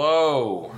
[0.00, 0.70] Hello.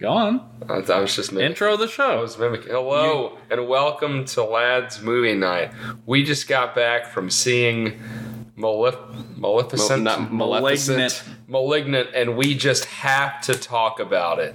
[0.00, 0.40] Go on.
[0.70, 1.50] I, I was just mimicking.
[1.50, 2.02] Intro the show.
[2.02, 2.20] I show.
[2.22, 2.70] was mimicking.
[2.70, 5.70] Hello and welcome to Lads Movie Night.
[6.06, 8.00] We just got back from seeing
[8.56, 10.88] Malef- Maleficent, not Malignant.
[10.88, 11.24] Maleficent.
[11.46, 14.54] Malignant, and we just have to talk about it.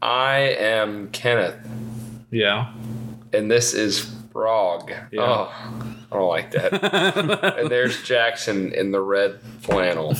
[0.00, 1.56] I am Kenneth,
[2.30, 2.72] Yeah.
[3.32, 4.90] and this is Frog.
[5.12, 5.22] Yeah.
[5.22, 5.50] Oh,
[6.12, 7.54] I don't like that.
[7.58, 10.14] and there's Jackson in the red flannel.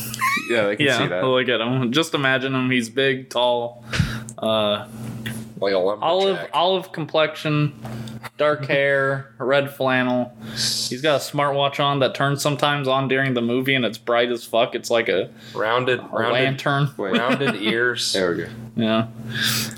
[0.48, 0.98] Yeah, I can Yeah.
[0.98, 1.22] see that.
[1.22, 1.92] Look at him.
[1.92, 2.70] Just imagine him.
[2.70, 3.84] He's big, tall,
[4.38, 4.88] uh,
[5.58, 6.02] Like a lumberjack.
[6.08, 7.72] olive olive complexion,
[8.36, 10.36] dark hair, red flannel.
[10.52, 14.30] He's got a smartwatch on that turns sometimes on during the movie, and it's bright
[14.30, 14.74] as fuck.
[14.74, 16.90] It's like a, rounded, a rounded, lantern.
[16.98, 18.48] Wait, rounded ears, there we go.
[18.76, 19.06] Yeah.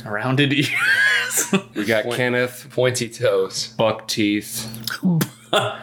[0.04, 1.54] Rounded ears.
[1.74, 3.68] We got Point- Kenneth, pointy toes.
[3.78, 4.66] buck teeth.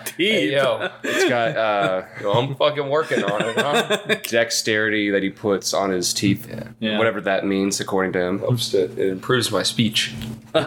[0.06, 0.16] Teeth.
[0.18, 3.56] Hey yo, It's got uh, yo, I'm fucking working on it.
[3.58, 4.16] Huh?
[4.30, 6.48] dexterity that he puts on his teeth,
[6.80, 6.98] Yeah.
[6.98, 8.40] whatever that means, according to him.
[8.40, 10.14] Helps to, it improves my speech.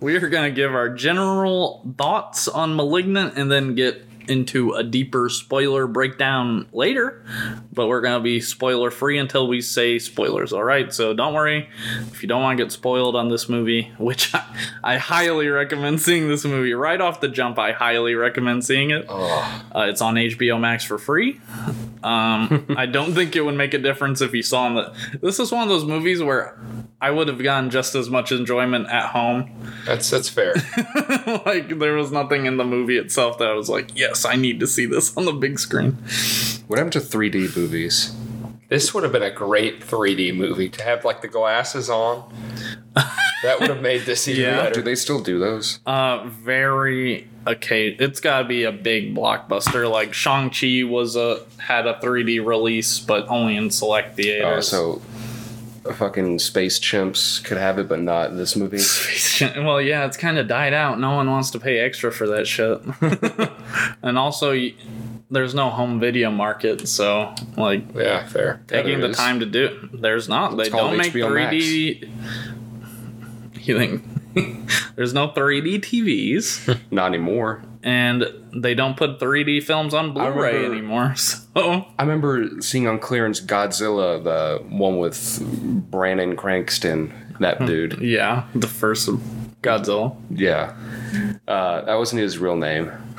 [0.00, 4.82] We are going to give our general thoughts on Malignant and then get into a
[4.82, 7.24] deeper spoiler breakdown later.
[7.72, 10.92] But we're going to be spoiler free until we say spoilers, all right?
[10.92, 11.68] So don't worry
[12.12, 14.44] if you don't want to get spoiled on this movie, which I,
[14.82, 17.58] I highly recommend seeing this movie right off the jump.
[17.58, 19.06] I highly recommend seeing it.
[19.08, 21.40] Oh, Uh, it's on HBO Max for free.
[22.06, 25.18] Um, I don't think it would make a difference if you saw the.
[25.20, 26.58] This is one of those movies where
[27.00, 30.54] I would have gotten just as much enjoyment at home that's that's fair.
[31.46, 34.60] like there was nothing in the movie itself that I was like, yes, I need
[34.60, 35.92] to see this on the big screen.
[36.66, 38.14] What happened to 3D movies?
[38.68, 42.32] This would have been a great 3D movie to have like the glasses on.
[43.42, 44.70] That would have made this even Yeah.
[44.70, 45.78] Do they still do those?
[45.86, 47.88] Uh, very okay.
[47.90, 49.88] It's got to be a big blockbuster.
[49.90, 54.68] Like Shang Chi was a had a 3D release, but only in select Oh, theaters.
[54.68, 55.00] so
[55.94, 58.80] fucking space chimps could have it, but not this movie.
[59.64, 60.98] well, yeah, it's kind of died out.
[60.98, 62.80] No one wants to pay extra for that shit.
[64.02, 64.74] and also, y-
[65.30, 68.60] there's no home video market, so like Yeah, fair.
[68.68, 69.16] taking the is.
[69.16, 72.08] time to do there's not they don't make 3d
[73.66, 74.02] you think
[74.96, 77.62] there's no 3d tvs not anymore.
[77.82, 82.98] and they don't put 3d films on blu-ray remember- anymore so I remember seeing on
[82.98, 85.40] clearance Godzilla, the one with
[85.90, 87.66] Brandon Crankston, that hmm.
[87.66, 87.98] dude.
[88.00, 89.08] yeah the first
[89.62, 90.76] godzilla Yeah.
[91.46, 92.90] Uh, that wasn't his real name.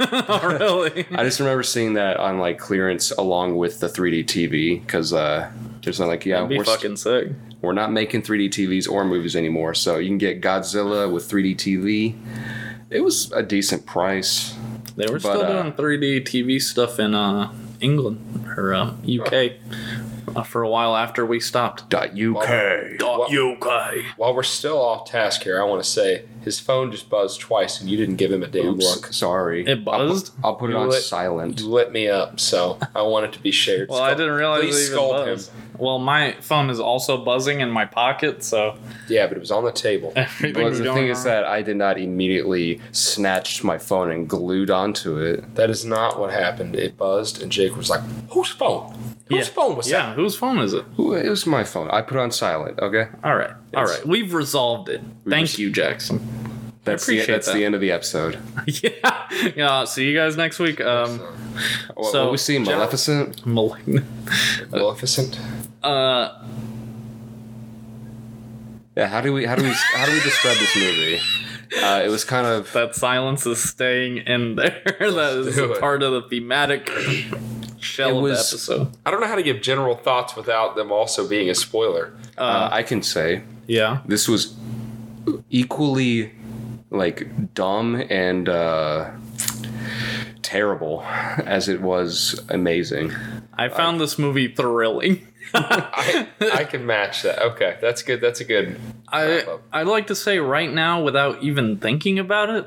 [0.00, 4.80] oh really I just remember seeing that on like clearance along with the 3D TV
[4.80, 5.50] because uh,
[5.82, 7.28] there's not like, yeah, That'd we're, fucking sick
[7.62, 9.72] we're not making 3D TVs or movies anymore.
[9.74, 12.14] So you can get Godzilla with 3D TV.
[12.90, 14.54] It was a decent price.
[14.96, 19.32] they were But, still uh, doing 3d tv stuff in uh england or uh, uk
[20.34, 22.98] uh, for a while after we stopped Dot UK.
[22.98, 27.08] Dot uk While we're still off task here, I want to say his phone just
[27.08, 29.12] buzzed twice and you didn't give him a damn Oops, look.
[29.12, 29.66] sorry.
[29.66, 30.32] It buzzed?
[30.42, 31.60] I'll put, I'll put it You on lit- silent.
[31.60, 33.88] You lit me up, so I want it to be shared.
[33.88, 35.50] Well, I didn't realize Please it even scold buzzed.
[35.50, 35.56] him.
[35.78, 38.76] Well, my phone is also buzzing in my pocket, so
[39.08, 40.12] Yeah, but it was on the table.
[40.16, 41.24] everything Well, was the going thing is on.
[41.24, 45.54] that I did not immediately snatch my phone and glued onto it.
[45.56, 46.76] That is not what happened.
[46.76, 48.94] It buzzed, and Jake was like, "Whose phone?
[49.28, 49.52] Whose Yeah.
[49.54, 50.84] phone was that?" yeah, whose phone is it?
[50.98, 51.90] Ooh, It was my phone.
[51.90, 52.78] I put on silent.
[52.80, 55.00] Okay, All right, all It's- right, we've resolved it.
[55.28, 56.20] Thank res- you, Jackson.
[56.84, 57.54] that's the appreciate that's that.
[57.54, 58.38] the end of the episode.
[58.66, 59.84] yeah, yeah.
[59.84, 60.80] See you guys next week.
[60.80, 61.26] Um, that?"
[61.96, 63.46] What, So, what we see, General- Maleficent.
[63.46, 64.04] Malignant.
[64.70, 65.38] Maleficent.
[65.84, 66.40] Uh,
[68.96, 71.18] Yeah, how do we how do we how do we describe this movie?
[71.82, 74.80] Uh, it was kind of that silence is staying in there.
[75.00, 76.88] that is a part of the thematic
[77.80, 78.96] shell It of the episode.
[79.04, 82.14] I don't know how to give general thoughts without them also being a spoiler.
[82.38, 83.98] uh, I can say Yeah.
[84.06, 84.54] this was
[85.50, 86.32] equally
[86.90, 89.10] like dumb and uh,
[90.42, 91.02] terrible
[91.44, 93.12] as it was amazing.
[93.54, 95.26] I found this movie thrilling.
[95.54, 97.40] I, I can match that.
[97.40, 98.20] Okay, that's good.
[98.20, 98.80] That's a good.
[99.08, 99.44] I.
[99.72, 102.66] I'd like to say right now, without even thinking about it,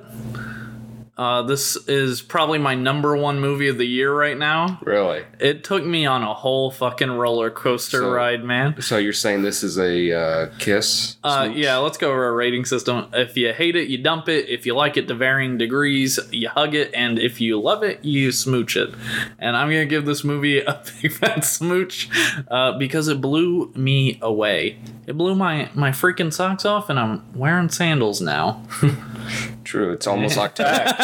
[1.18, 4.80] uh, this is probably my number one movie of the year right now.
[4.84, 5.24] Really.
[5.40, 8.80] It took me on a whole fucking roller coaster So- ride, man.
[8.82, 11.18] So you're saying this is a uh, kiss?
[11.24, 13.08] Uh, yeah, let's go over a rating system.
[13.14, 14.48] If you hate it, you dump it.
[14.48, 16.94] If you like it to varying degrees, you hug it.
[16.94, 18.94] And if you love it, you smooch it.
[19.40, 22.10] And I'm going to give this movie a big fat smooch
[22.50, 24.78] uh, because it blew me away.
[25.08, 28.64] It blew my, my freaking socks off, and I'm wearing sandals now.
[29.68, 29.92] True.
[29.92, 30.96] It's almost October.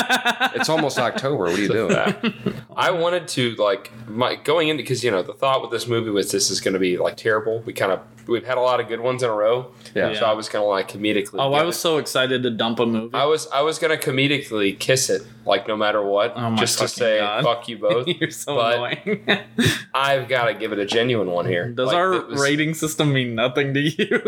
[0.56, 1.44] it's almost October.
[1.44, 2.33] What are you doing?
[2.78, 6.10] I wanted to like my going into because you know the thought with this movie
[6.10, 7.62] was this is going to be like terrible.
[7.62, 9.72] We kind of we've had a lot of good ones in a row.
[9.94, 10.14] Yeah.
[10.14, 11.36] So I was gonna like comedically.
[11.40, 13.14] Oh, I was it- so excited to dump a movie.
[13.14, 16.80] I was I was gonna comedically kiss it like no matter what, Oh my just
[16.80, 17.44] to say God.
[17.44, 18.08] fuck you both.
[18.20, 19.28] You're so but annoying.
[19.94, 21.70] I've got to give it a genuine one here.
[21.70, 24.22] Does Like, our was- rating system mean nothing to you?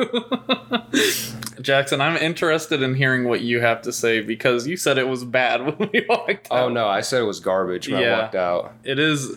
[1.62, 5.24] Jackson, I'm interested in hearing what you have to say because you said it was
[5.24, 6.66] bad when we walked oh, out.
[6.66, 8.30] Oh no, I said it was garbage when Yeah.
[8.36, 8.74] I walked out.
[8.84, 9.36] It is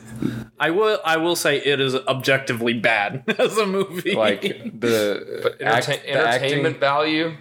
[0.60, 4.14] I will I will say it is objectively bad as a movie.
[4.14, 4.42] Like
[4.80, 6.80] the, But act- entertain- the entertainment acting.
[6.80, 7.32] value.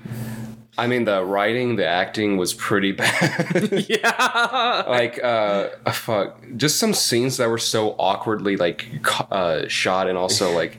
[0.79, 3.85] I mean, the writing, the acting was pretty bad.
[3.89, 4.83] yeah.
[4.87, 8.87] like uh fuck just some scenes that were so awkwardly like
[9.31, 10.77] uh shot and also like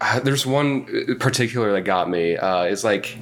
[0.00, 3.16] uh, there's one particular that got me uh it's like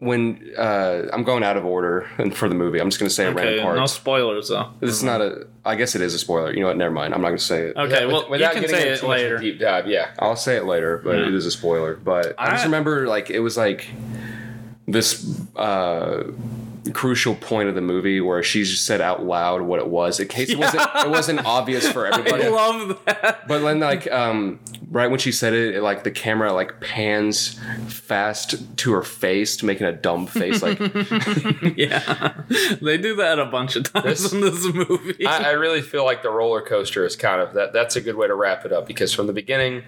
[0.00, 3.24] when uh i'm going out of order and for the movie i'm just gonna say
[3.26, 4.70] a Okay, random part no spoilers though.
[4.78, 7.12] this is not a i guess it is a spoiler you know what never mind
[7.14, 9.00] i'm not gonna say it Okay, with- well you without can getting say into it
[9.00, 9.38] too much a later.
[9.38, 10.10] Deep dive, yeah.
[10.20, 11.26] I'll say it later, but Yeah.
[11.26, 11.96] it is a spoiler.
[11.96, 13.88] But I, just remember like it was like
[14.86, 16.24] this uh,
[16.92, 20.28] crucial point of the movie where she just said out loud what it was, in
[20.28, 22.44] case it wasn't it wasn't obvious for everybody.
[22.44, 23.46] I love that.
[23.48, 27.58] But then, like, um, right when she said it, it, like the camera like pans
[27.88, 30.62] fast to her face, making a dumb face.
[30.62, 30.78] Like,
[31.76, 32.34] yeah.
[32.80, 35.26] They do that a bunch of times This- in this movie.
[35.26, 37.72] I, I really feel like the roller coaster is kind of that.
[37.72, 39.82] That's a good way to wrap it up because from the beginning,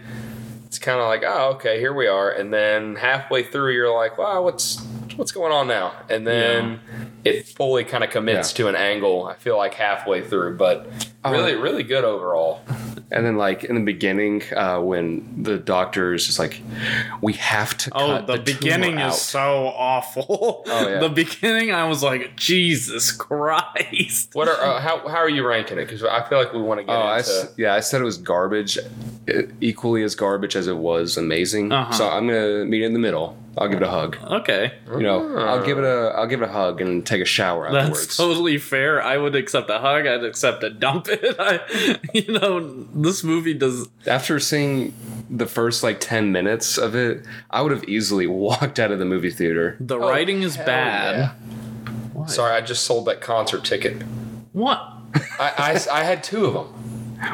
[0.66, 4.18] it's kind of like, oh, okay, here we are, and then halfway through, you're like,
[4.18, 4.80] wow, what's
[5.16, 5.92] what's going on now?
[6.08, 6.78] And then
[7.24, 8.56] it fully kind of commits Yeah.
[8.64, 9.26] to an angle.
[9.26, 10.86] I feel like halfway through, but
[11.24, 12.60] really, really good overall.
[13.12, 16.60] and then like in the beginning, uh, when the doctor is just like,
[17.20, 20.62] "We have to." Oh, cut the, tumor beginning out." is so awful.
[20.66, 21.00] Oh, yeah.
[21.00, 24.30] The beginning, I was like, Jesus Christ.
[24.34, 25.84] What are uh, how how are you ranking it?
[25.86, 27.18] Because I feel like we want to get Oh, into.
[27.18, 28.78] s- yeah, I said it was garbage,
[29.28, 31.72] e- equally as garbage as it was amazing.
[31.72, 31.92] Uh-huh.
[31.92, 33.36] So I'm gonna meet in the middle.
[33.58, 34.16] I'll give it a hug.
[34.22, 34.72] Okay.
[34.92, 37.66] You know, I'll give it a I'll give it a hug and take a shower
[37.66, 38.00] afterwards.
[38.06, 39.02] That's totally fair.
[39.02, 40.06] I would accept a hug.
[40.06, 41.36] I'd accept a dump it.
[41.38, 41.60] I,
[42.14, 43.88] you know, this movie does.
[44.06, 44.94] After seeing
[45.28, 49.04] the first like ten minutes of it, I would have easily walked out of the
[49.04, 49.76] movie theater.
[49.80, 51.32] The Oh, writing is bad.
[52.16, 52.26] yeah.
[52.26, 54.02] Sorry, I just sold that concert ticket.
[54.52, 54.78] What?
[55.38, 56.76] I, I, I had two of them.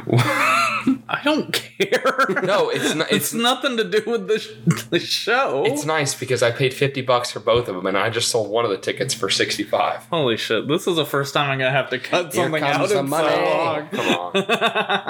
[1.08, 2.26] I don't care.
[2.42, 3.06] No, it's not.
[3.12, 5.64] it's It's nothing to do with the, sh- the show.
[5.66, 8.50] It's nice because I paid fifty bucks for both of them, and I just sold
[8.50, 10.04] one of the tickets for sixty-five.
[10.10, 10.66] Holy shit!
[10.68, 12.98] This is the first time I'm gonna have to cut Here something comes out the
[12.98, 13.28] in money.
[13.34, 13.88] so long.
[13.88, 14.14] Come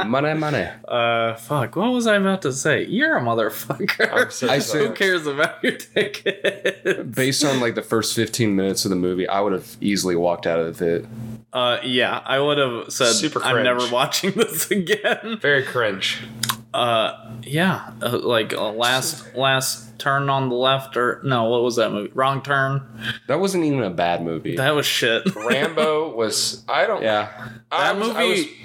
[0.05, 0.69] on, money, money.
[0.87, 1.77] Uh, fuck.
[1.77, 2.85] What was I about to say?
[2.85, 4.31] You're a I'm motherfucker.
[4.33, 4.87] so I sorry.
[4.89, 7.11] Who cares about your ticket?
[7.15, 10.47] Based on like the first fifteen minutes of the movie, I would have easily walked
[10.47, 11.07] out of it.
[11.53, 15.39] Uh, yeah, I would have said Super I'm never watching this again.
[15.41, 16.23] Very cringe.
[16.75, 21.77] Uh, yeah, uh, like uh, last last turn on the left or no, what was
[21.77, 22.11] that movie?
[22.15, 22.83] Wrong turn.
[23.29, 24.57] That wasn't even a bad movie.
[24.57, 25.23] That was shit.
[25.37, 26.65] Rambo was.
[26.69, 27.03] I don't.
[27.03, 28.57] yeah, I That was, I was, movie-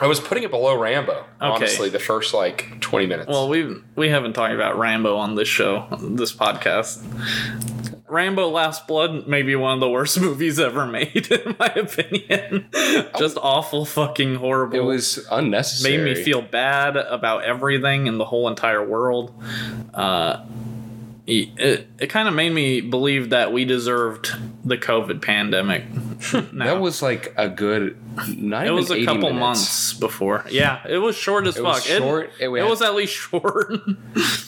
[0.00, 1.24] I was putting it below Rambo.
[1.40, 3.28] Honestly, the first like twenty minutes.
[3.28, 7.04] Well, we we haven't talked about Rambo on this show, this podcast.
[8.08, 12.68] Rambo Last Blood may be one of the worst movies ever made, in my opinion.
[13.18, 14.76] Just awful, fucking horrible.
[14.76, 15.96] it was unnecessary.
[15.98, 19.32] made me feel bad about everything in the whole entire world.
[19.94, 20.44] Uh,
[21.26, 24.32] it it kind of made me believe that we deserved
[24.64, 25.84] the COVID pandemic.
[26.52, 27.98] That was like a good.
[28.38, 29.38] Not it was a couple minutes.
[29.40, 30.46] months before.
[30.50, 31.74] Yeah, it was short as It fuck.
[31.74, 32.30] was short.
[32.40, 33.70] It, It, was at least short.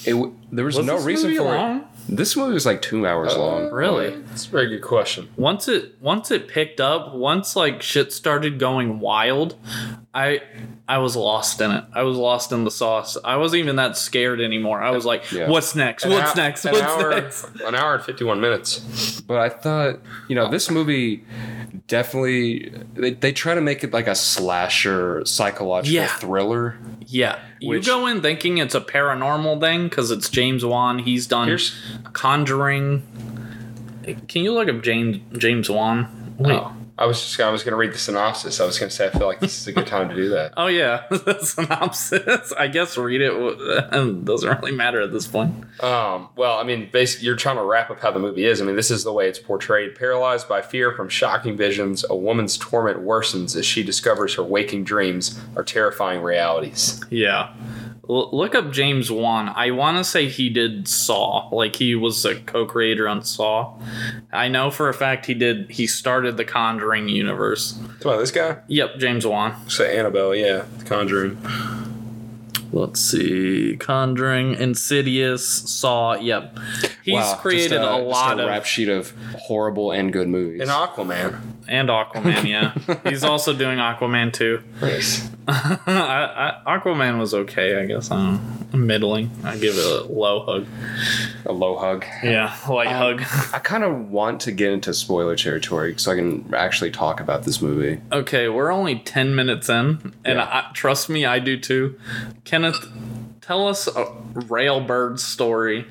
[0.06, 1.80] It, there was, Was no reason for long?
[1.80, 1.84] it.
[2.08, 3.70] This movie was like two hours uh, long.
[3.70, 4.16] really?
[4.22, 5.28] That's a very good question.
[5.36, 9.56] once it once it picked up once like shit started going wild
[10.14, 10.40] i
[10.88, 11.84] i was lost in it.
[11.92, 13.16] I was lost in the sauce.
[13.24, 14.82] I wasn't even that scared anymore.
[14.82, 15.48] I was like Yeah.
[15.50, 16.04] what's next?
[16.04, 16.64] An what's hou- next?
[16.64, 17.44] an what's hour, next?
[17.64, 19.20] An hour and fifty-one minutes.
[19.20, 21.24] But I thought, you know, this movie
[21.88, 26.06] definitely they, they try to make it like a slasher psychological Yeah.
[26.08, 26.78] thriller.
[27.06, 27.38] yeah.
[27.60, 31.00] You go in thinking it's a paranormal thing because it's james wan.
[31.00, 31.58] He's done
[32.12, 33.02] conjuring.
[34.28, 36.34] Can you look up james james wan?
[36.38, 36.54] Wait.
[36.54, 38.60] oh, I was just I was going to read the synopsis.
[38.60, 40.30] I was going to say I feel like this is a good time to do
[40.30, 40.54] that.
[40.56, 42.52] Oh yeah, the synopsis.
[42.52, 44.24] I guess read it.
[44.24, 45.64] Doesn't really matter at this point.
[45.80, 48.60] Um, well, I mean, basically, you're trying to wrap up how the movie is.
[48.60, 49.94] I mean, this is the way it's portrayed.
[49.94, 54.82] Paralyzed by fear from shocking visions, a woman's torment worsens as she discovers her waking
[54.82, 57.00] dreams are terrifying realities.
[57.10, 57.54] Yeah.
[58.10, 59.50] L- look up James Wan.
[59.54, 63.74] I want to say he did Saw, like he was a co-creator on Saw.
[64.32, 65.70] I know for a fact he did.
[65.70, 67.78] He started the Conjuring universe.
[68.00, 68.58] Come on, this guy.
[68.68, 69.68] Yep, James Wan.
[69.68, 71.38] Say Annabelle, yeah, The Conjuring.
[72.70, 76.14] Let's see, Conjuring, Insidious, Saw.
[76.16, 76.58] Yep,
[77.02, 80.28] he's Wow, just created a, just lot a of rap sheet of horrible and good
[80.28, 80.60] movies.
[80.60, 81.40] And Aquaman.
[81.66, 82.44] and Aquaman.
[82.46, 84.62] Yeah, he's also doing Aquaman too.
[84.82, 85.30] Nice.
[85.86, 88.10] I, I, Aquaman was okay, I guess.
[88.10, 89.30] I don't middling.
[89.44, 90.66] I give it a low hug.
[91.46, 92.04] a low hug.
[92.22, 93.54] Yeah, light um, hug.
[93.54, 97.44] I kind of want to get into spoiler territory so I can actually talk about
[97.44, 98.00] this movie.
[98.12, 100.44] Okay, we're only 10 minutes in, and Yeah.
[100.44, 101.98] I, trust me, I do too.
[102.44, 102.86] Kenneth,
[103.48, 105.86] tell us a Railbird story,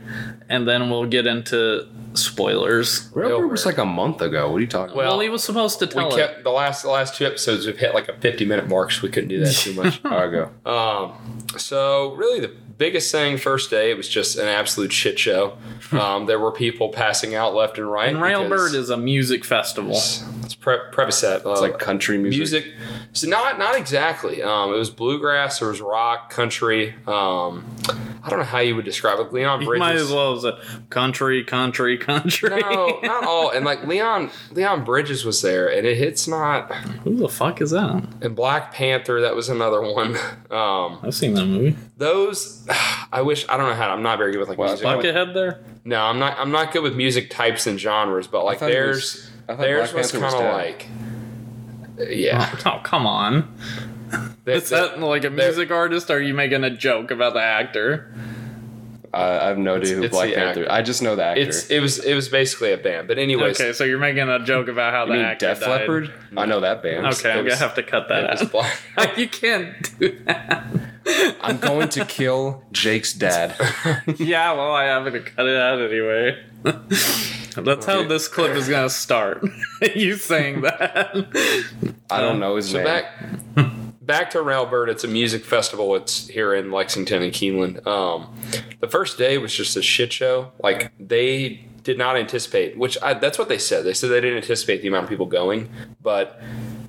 [0.47, 3.09] and then we'll get into spoilers.
[3.13, 4.49] Railbird was like a month ago.
[4.51, 6.17] What are you talking Well, Well, he was supposed to We tell it.
[6.17, 7.65] kept the last the last two episodes.
[7.65, 9.99] We've hit like a fifty minute mark, so we couldn't do that too much.
[9.99, 10.13] about?
[10.21, 10.71] I'll go.
[10.71, 15.57] Um, so really, the biggest thing first day it was just an absolute shit show.
[15.91, 18.09] Um, there were people passing out left and right.
[18.09, 19.95] And Railbird is a music festival.
[20.47, 21.45] Let's pre- preface that.
[21.45, 22.37] Uh, It's like country music.
[22.39, 22.73] music.
[23.11, 24.41] So not not exactly.
[24.41, 25.59] Um, it was bluegrass.
[25.59, 26.95] There was rock, country.
[27.05, 27.65] Um,
[28.23, 29.33] I don't know how you would describe it.
[29.33, 30.57] Leon You might as well as a
[30.89, 32.49] country, country, country.
[32.61, 33.49] No, not all.
[33.51, 36.73] And like Leon Leon Bridges was there, and it, it's not.
[37.03, 38.05] Who the fuck is that?
[38.21, 40.15] And Black Panther, that was another one.
[40.49, 41.75] Um, I've seen that movie.
[41.97, 42.65] those,
[43.11, 43.89] I wish I don't know how.
[43.89, 44.87] I'm not very good with like Well, music.
[44.87, 45.59] Buckethead there?
[45.83, 46.39] No, I'm not.
[46.39, 48.27] I'm not good with music types and genres.
[48.27, 50.55] But like there's was- I thought theirs Black was Panther kind was
[51.99, 52.55] of like, yeah.
[52.65, 53.55] Oh, come on.
[54.45, 56.09] They- Is that like a music artist?
[56.09, 58.13] Or are you making a joke about the actor?
[59.17, 60.61] Uh, I have no idea who it's Black Panther.
[60.61, 60.71] actor.
[60.71, 61.41] I just know the actor.
[61.41, 63.07] It's it was it was basically a band.
[63.07, 65.59] But anyways, Okay, so you're making a joke about how you the mean actor Def
[65.61, 65.69] died.
[65.81, 66.13] Leppard?
[66.35, 67.05] I know that band.
[67.07, 68.51] Okay, I'm was- gonna have to cut that it out.
[68.51, 68.77] Black.
[69.17, 70.63] you can't do that.
[71.41, 73.55] I'm going to kill Jake's dad.
[74.17, 76.43] yeah, well, I have to cut it out anyway.
[77.55, 79.43] That's how this clip is gonna start.
[79.95, 81.15] you saying that?
[82.11, 82.85] I don't know his So name.
[82.85, 83.05] back
[84.07, 84.87] back to Railbird.
[84.87, 85.95] It's a music festival.
[85.95, 87.85] It's here in Lexington and Keeneland.
[87.85, 88.33] Um,
[88.79, 90.51] the first day was just a shit show.
[90.63, 93.85] Like they did not anticipate, which I, that's what they said.
[93.85, 95.69] They said they didn't anticipate the amount of people going,
[96.01, 96.41] but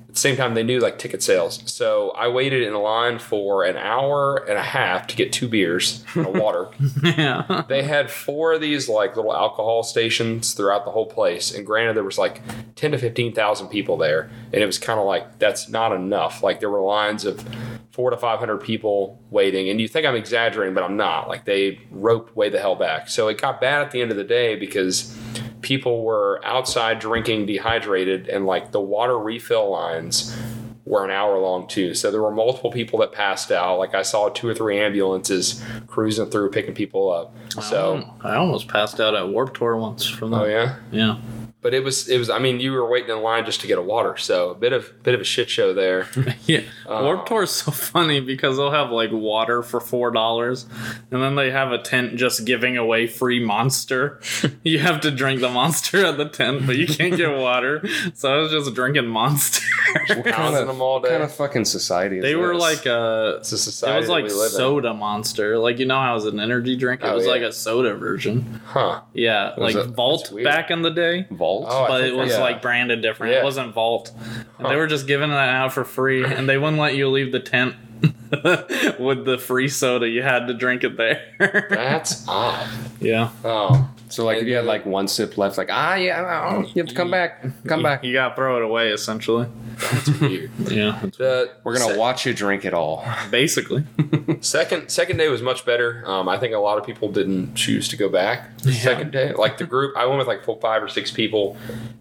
[0.09, 1.61] at the same time they knew like ticket sales.
[1.71, 6.03] So I waited in line for an hour and a half to get two beers
[6.15, 6.67] and a water.
[7.03, 7.63] yeah.
[7.69, 11.95] they had four of these like little alcohol stations throughout the whole place and granted
[11.95, 12.41] there was like
[12.75, 16.59] 10 to 15,000 people there and it was kind of like that's not enough like
[16.59, 17.45] there were lines of
[17.91, 21.79] 4 to 500 people waiting and you think I'm exaggerating but I'm not like they
[21.91, 24.55] roped way the hell back so it got bad at the end of the day
[24.55, 25.15] because
[25.61, 30.35] people were outside drinking dehydrated and like the water refill lines
[30.85, 31.93] were an hour long too.
[31.93, 33.77] So there were multiple people that passed out.
[33.77, 37.35] Like I saw two or three ambulances cruising through picking people up.
[37.61, 40.41] So I almost passed out at Warp Tour once from that.
[40.41, 40.77] oh yeah.
[40.91, 41.19] Yeah.
[41.61, 43.77] But it was it was I mean you were waiting in line just to get
[43.77, 44.15] a water.
[44.17, 46.07] So a bit of bit of a shit show there.
[46.45, 46.61] Yeah.
[46.87, 50.65] Uh, Warp Tour is so funny because they'll have like water for four dollars,
[51.11, 54.19] and then they have a tent just giving away free Monster.
[54.63, 57.87] you have to drink the Monster at the tent, but you can't get water.
[58.15, 59.65] So I was just drinking Monster.
[59.93, 62.61] What kind Housing of, them all what kind of fucking society is they were this?
[62.61, 65.57] like uh It's a It society was that like we live soda monster.
[65.57, 67.01] Like you know how it was an energy drink?
[67.01, 67.31] It Oh, was yeah.
[67.31, 68.61] like a soda version.
[68.65, 69.01] Huh.
[69.13, 70.45] Yeah, Was like it- Vault that's weird.
[70.45, 71.25] back in the day.
[71.31, 71.67] Vault.
[71.69, 72.39] Oh, I but think it was yeah.
[72.39, 73.33] like branded different.
[73.33, 73.39] Yeah.
[73.39, 74.11] It wasn't Vault.
[74.17, 74.69] And Huh.
[74.69, 77.39] they were just giving that out for free and they wouldn't let you leave the
[77.39, 77.75] tent
[78.99, 80.07] with the free soda.
[80.07, 81.67] You had to drink it there.
[81.69, 82.67] That's odd.
[82.99, 83.29] yeah.
[83.43, 83.89] Oh.
[84.09, 86.87] so like if you had like one sip left, like ah yeah, oh, you have
[86.87, 88.03] to come back, come back.
[88.03, 89.47] You gotta throw it away essentially.
[89.79, 90.51] That's weird.
[90.69, 90.99] Yeah.
[91.17, 93.05] The We're gonna se- watch you drink it all.
[93.31, 93.83] Basically.
[94.41, 96.03] Second second day was much better.
[96.05, 98.79] Um, I think a lot of people didn't choose to go back the Yeah.
[98.81, 99.33] second day.
[99.33, 101.57] Like the group, I went with like four, five or six people,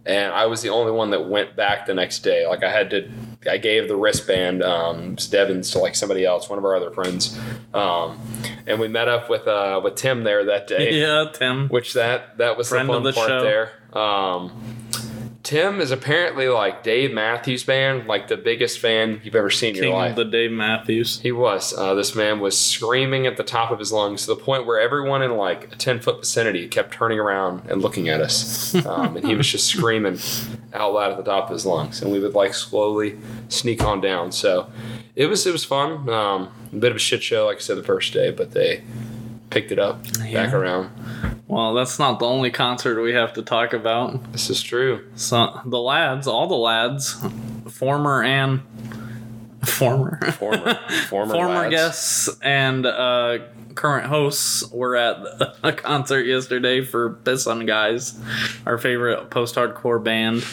[0.07, 2.47] and I was the only one that went back the next day.
[2.47, 3.11] Like I had to,
[3.51, 7.37] I gave the wristband, um, Devins to like somebody else, one of our other friends,
[7.75, 8.21] um,
[8.67, 10.95] and we met up with uh, with Tim there that day.
[11.01, 11.69] Yeah, Tim.
[11.69, 13.43] Which that that was Friend the of fun the part show.
[13.43, 13.73] there.
[13.93, 14.53] Um,
[15.49, 19.83] Tim is apparently like Dave Matthews Band, like the biggest fan you've ever seen in
[19.83, 20.11] your life.
[20.11, 21.21] of the Dave Matthews.
[21.21, 21.73] He was.
[21.73, 24.79] Uh, this man was screaming at the top of his lungs to the point where
[24.79, 28.75] everyone in like a 10 foot vicinity kept turning around and looking at us.
[28.89, 30.19] Um, and he was just screaming
[30.75, 32.03] out loud at the top of his lungs.
[32.03, 34.33] And we would like slowly sneak on down.
[34.33, 34.71] So
[35.17, 36.09] it was it was fun.
[36.11, 38.83] Um, a bit of a shit show, like I said, the first day, but they
[39.49, 40.03] picked it up
[40.33, 40.91] back around.
[41.49, 44.33] Well, that's not the only concert we have to talk about.
[44.33, 45.07] This is true.
[45.17, 47.17] So the lads, all the lads,
[47.71, 48.61] former and
[49.65, 50.77] former Former,
[51.09, 51.71] former, former lads.
[51.71, 53.39] guests and uh,
[53.75, 55.17] current hosts were at
[55.63, 58.19] a concert yesterday for Piss on Guys,
[58.67, 60.45] our favorite post-hardcore band,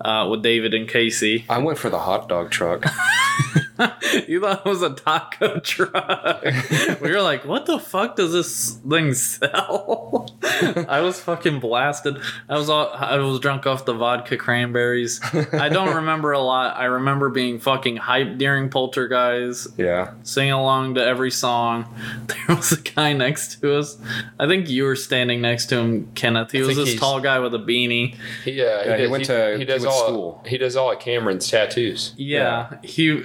[0.00, 1.44] uh, with David and Casey.
[1.48, 2.84] I went for the hot dog truck.
[4.28, 6.44] you thought it was a taco truck.
[7.00, 10.28] we were like, what the fuck does this thing sell?
[10.88, 12.18] I was fucking blasted.
[12.48, 15.20] I was all, I was drunk off the vodka cranberries.
[15.52, 16.76] I don't remember a lot.
[16.76, 20.14] I remember being fucking hyped during Poltergeist, yeah.
[20.22, 21.86] singing along to every song.
[22.26, 23.96] There was a guy next to us.
[24.38, 26.50] I think you were standing next to him, Kenneth.
[26.52, 28.16] He was this tall guy with a beanie.
[28.44, 30.44] He, uh, Yeah, he does- went to- he does he went all school.
[30.46, 32.14] he does all of Cameron's tattoos.
[32.16, 33.24] Yeah, he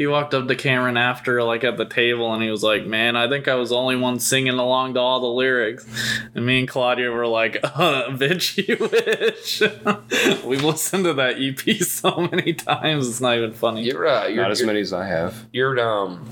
[0.00, 3.16] he walked up to Cameron after like at the table and he was like, "Man,
[3.16, 5.86] I think I was the only one singing along to all the lyrics."
[6.34, 9.60] And me and Claudia were like, uh, "Bitch, you wish."
[10.44, 13.82] We've listened to that EP so many times; it's not even funny.
[13.82, 15.46] You're uh, you're, Not as you're, many as I have.
[15.52, 16.30] you're um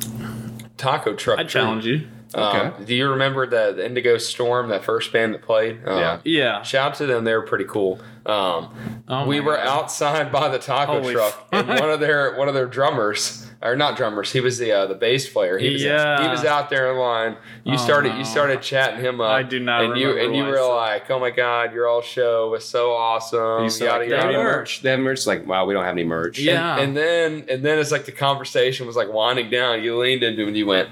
[0.78, 1.38] taco truck.
[1.38, 2.06] I challenge you.
[2.34, 2.84] Um, Okay.
[2.84, 5.80] do you remember the, the Indigo Storm, that first band that played?
[5.86, 6.20] Um, Yeah.
[6.24, 6.62] Yeah.
[6.62, 8.00] Shout out to them; they were pretty cool.
[8.26, 9.66] Um, Oh we were God.
[9.66, 13.74] outside by the taco Holy truck, and one of their one of their drummers, or
[13.74, 15.58] not drummers, he was the uh, the bass player.
[15.58, 16.22] He was, Yeah.
[16.22, 17.36] he was out there in line.
[17.64, 18.18] You Oh, started no.
[18.18, 19.30] you started chatting him up.
[19.32, 20.62] I do not And you and you were said.
[20.66, 24.14] like, "Oh my god, your all show was so awesome." You said, yada like, they
[24.16, 24.34] have yada.
[24.38, 24.82] any merch.
[24.82, 25.26] They have merch.
[25.26, 26.38] Like, wow, we don't have any merch.
[26.38, 26.74] Yeah.
[26.78, 29.82] And, and then and then it's like the conversation was like winding down.
[29.82, 30.88] You leaned into him and you went,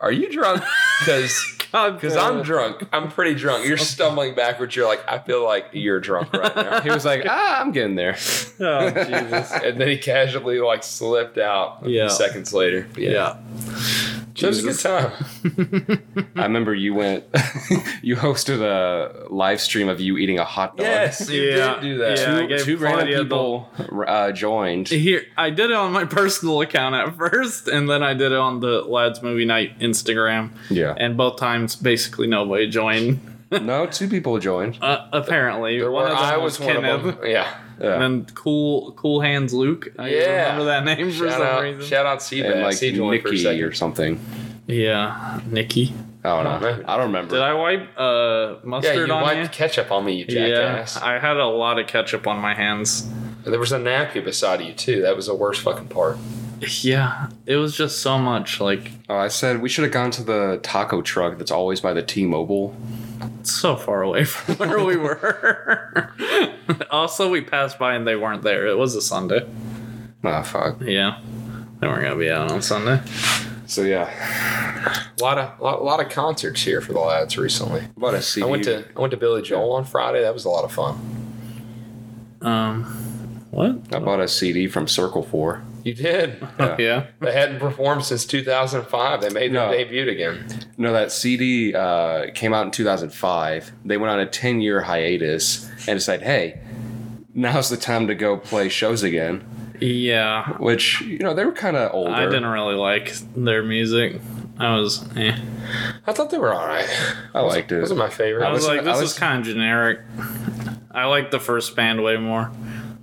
[0.00, 0.62] "Are you drunk?"
[1.00, 2.82] Because because I'm drunk.
[2.92, 3.66] I'm pretty drunk.
[3.66, 4.74] You're stumbling backwards.
[4.76, 6.80] You're like, I feel like you're drunk right now.
[6.82, 8.16] He was like, ah, I'm getting there.
[8.62, 9.52] Oh Jesus.
[9.52, 11.78] and then he casually like slipped out.
[11.80, 12.08] a few Yeah.
[12.08, 12.86] seconds later.
[12.92, 13.36] But Yeah.
[14.40, 16.24] So it was a good time.
[16.36, 17.24] I remember you went,
[18.02, 20.86] you hosted a live stream of you eating a hot dog.
[20.86, 21.74] Yes, you Yeah.
[21.74, 22.18] did do that.
[22.18, 22.38] Yeah.
[22.38, 23.70] I Two, two random Claudia the- people
[24.06, 24.88] uh, joined.
[24.88, 28.38] Here, I did it on my personal account at first, and then I did it
[28.38, 30.50] on the Lads Movie Night Instagram.
[30.70, 30.94] Yeah.
[30.96, 33.20] And both times, basically nobody joined.
[33.50, 34.78] no, two people joined.
[34.80, 37.30] Uh, apparently, There one were, of them I was, was one Kenneth, of them.
[37.30, 37.58] Yeah.
[37.80, 37.94] Yeah.
[37.94, 39.88] and then Cool Cool Hands Luke.
[39.98, 40.52] I Yeah.
[40.52, 41.82] remember that name for Shout some out, reason.
[41.84, 42.52] shout out Seabass.
[42.52, 44.20] and like he joined for a Nikki or something.
[44.66, 45.94] yeah, Nikki.
[46.22, 46.76] I don't I don't know.
[46.76, 46.84] know.
[46.86, 47.34] I don't remember.
[47.36, 49.48] Did I wipe uh, Yeah, mustard you on wiped you?
[49.48, 50.96] ketchup on me, you Yeah, jackass.
[50.98, 53.08] I had a lot of ketchup on my hands.
[53.44, 55.00] And there was a napkin beside you too.
[55.00, 56.18] That was the worst fucking part.
[56.82, 58.60] Yeah, it was just so much.
[58.60, 61.92] Like Oh, I said we should have gone to the taco truck that's always by
[61.92, 62.76] the T-Mobile.
[63.42, 66.12] so far away from where we were.
[66.90, 68.66] also, we passed by and they weren't there.
[68.66, 69.48] It was a Sunday.
[70.22, 70.80] Ah, fuck.
[70.82, 71.18] Yeah,
[71.80, 73.00] they weren't gonna be out on Sunday.
[73.66, 74.10] So yeah,
[75.18, 77.84] A lot of lot, lot of concerts here for the lads recently.
[77.96, 78.44] about a CD.
[78.46, 80.20] I went to I went to Billy Joel on Friday.
[80.22, 80.98] That was a lot of fun.
[82.42, 82.84] Um,
[83.50, 83.94] what?
[83.94, 85.62] I bought a CD from Circle Four.
[85.84, 86.46] You did.
[86.58, 86.76] Yeah.
[86.78, 87.06] Yeah.
[87.20, 89.20] They hadn't performed since 2005.
[89.20, 89.72] They made their No.
[89.72, 90.46] debut again.
[90.76, 93.72] No, that CD uh, came out in 2005.
[93.84, 96.60] They went on a 10 year hiatus and decided, hey,
[97.34, 99.44] now's the time to go play shows again.
[99.80, 100.56] Yeah.
[100.58, 102.10] Which, you know, they were kind of older.
[102.12, 104.20] I didn't really like their music.
[104.58, 105.34] I was, eh.
[106.06, 106.86] I thought they were all right.
[107.32, 107.80] I liked it.
[107.80, 108.44] Wasn't my favorite.
[108.46, 110.00] I was listened- like, this I is kind of generic.
[110.90, 112.50] I like the first band way more.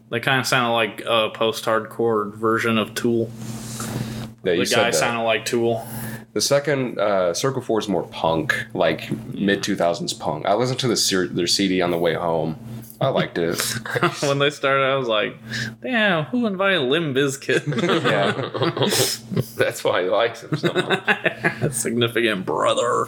[0.09, 3.29] They kind of sounded like a post-hardcore version of Tool.
[4.43, 5.85] Yeah, you The guy sounded like Tool.
[6.33, 10.45] The second, uh, Circle 4 is more punk, like mid 2000s punk.
[10.45, 12.57] I listened to the their CD on the way home.
[12.99, 13.59] I liked it.
[14.23, 15.35] when they started, I was like,
[15.81, 17.65] "Damn, who invited Limp Bizkit?"
[18.03, 18.31] yeah.
[19.57, 21.71] That's why he likes him so much.
[21.73, 23.05] Significant brother.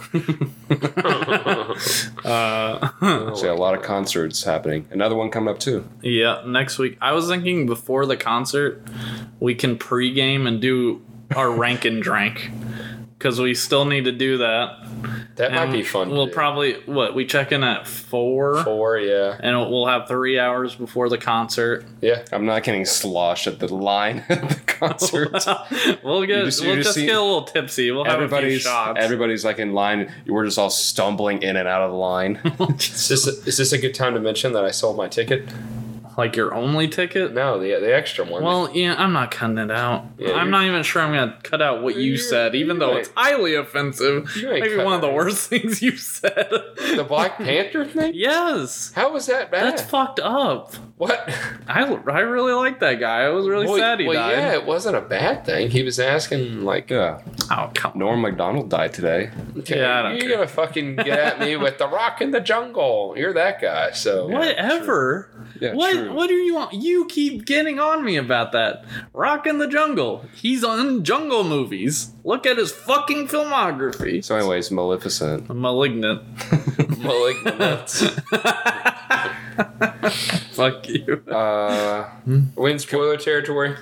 [2.24, 4.86] uh, So, a lot of concerts happening.
[4.90, 5.88] Another one coming up, too.
[6.02, 6.96] yeah, next week.
[7.00, 8.82] I was thinking before the concert,
[9.40, 11.02] we can pregame and do
[11.36, 12.50] our rank and drank
[13.20, 14.78] because we still need to do that.
[15.36, 16.08] That might be fun.
[16.08, 16.32] We'll do.
[16.32, 18.96] probably what we check in at four, four.
[18.98, 21.84] Yeah, and we'll have three hours before the concert.
[22.00, 22.24] yeah.
[22.32, 25.32] I'm not getting sloshed at the line at the concert.
[26.02, 27.90] we'll get just- we'll just just see- get a little tipsy.
[27.90, 28.98] We'll have a few everybody's shots.
[28.98, 30.10] everybody's like in line.
[30.26, 32.36] We're just all stumbling in and out of the line.
[32.78, 35.46] Is this is this a good time to mention that I sold my ticket?
[36.18, 37.32] Like your only ticket.
[37.32, 38.42] No, the the extra one.
[38.42, 40.04] Well, yeah, I'm not cutting it out.
[40.18, 42.96] Yeah, I'm not even sure I'm gonna cut out what you You- said, even though
[42.96, 44.34] it's highly offensive.
[44.36, 46.48] You Maybe cutting one of the worst things you said.
[46.96, 48.12] the Black Panther thing.
[48.14, 49.64] yes, How was that bad?
[49.64, 50.74] that's fucked up.
[50.96, 51.28] what?
[51.68, 53.20] I, I really like that guy.
[53.22, 54.32] I was really well, sad he well, died.
[54.32, 55.70] yeah, it wasn't a bad thing.
[55.70, 57.20] He was asking like, yeah.
[57.50, 57.98] Oh come on.
[57.98, 59.30] Norm Macdonald died today.
[59.58, 60.36] okay, Yeah, I don't you're care.
[60.36, 63.14] gonna fucking get at me with the Rock in the Jungle.
[63.16, 63.92] You're that guy.
[63.92, 65.28] So Whatever.
[65.34, 66.12] Yeah, what true.
[66.12, 66.72] what do you want?
[66.72, 68.84] You keep getting on me about that.
[69.12, 70.24] Rock in the Jungle.
[70.34, 72.12] He's on jungle movies.
[72.24, 74.24] Look at his fucking filmography.
[74.24, 75.48] So, anyways, Maleficent.
[75.54, 76.22] Malignant.
[76.98, 77.90] Malignant.
[80.52, 81.22] Fuck you.
[81.30, 82.08] Uh,
[82.56, 83.76] we in spoiler territory.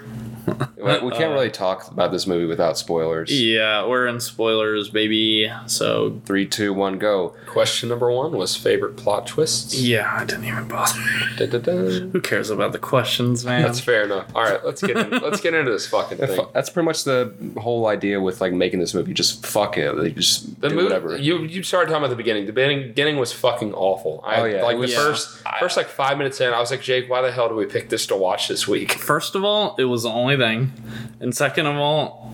[0.76, 3.30] we we can't really uh, talk about this movie without spoilers.
[3.30, 5.50] Yeah, we're in spoilers, baby.
[5.66, 7.34] So Three, two, one, go.
[7.46, 9.74] Question number one was favorite plot twists.
[9.80, 11.00] yeah, I didn't even bother.
[11.36, 11.72] Da-da-da.
[12.10, 13.62] Who cares about the questions, man?
[13.62, 14.26] That's fair enough.
[14.34, 16.46] All right, let's get in, let's get into this fucking thing.
[16.54, 19.14] That's pretty much the whole idea with like making this movie.
[19.14, 19.92] Just fuck it.
[19.92, 21.16] Like, just The do movie, whatever.
[21.16, 22.46] you you started talking about the beginning.
[22.46, 24.22] The beginning, beginning was fucking awful.
[24.24, 26.70] I, Oh, yeah, like it the was- first first like five minutes in, I was
[26.70, 28.92] like, Jake, why the hell do we pick this to watch this week?
[28.92, 30.72] First of all, it was only thing,
[31.20, 32.32] and second of all,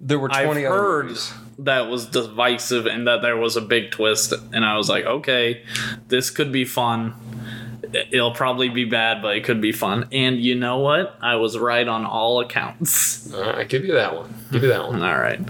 [0.00, 1.32] there were 20 I've 20 other heard movies.
[1.58, 5.62] that was divisive and that there was a big twist, and I was like, okay,
[6.08, 7.14] this could be fun.
[7.92, 10.06] It'll probably be bad, but it could be fun.
[10.12, 11.16] And you know what?
[11.20, 13.32] I was right on all accounts.
[13.34, 14.32] All right, I give you that one.
[14.52, 15.02] Give you that one.
[15.02, 15.40] All right.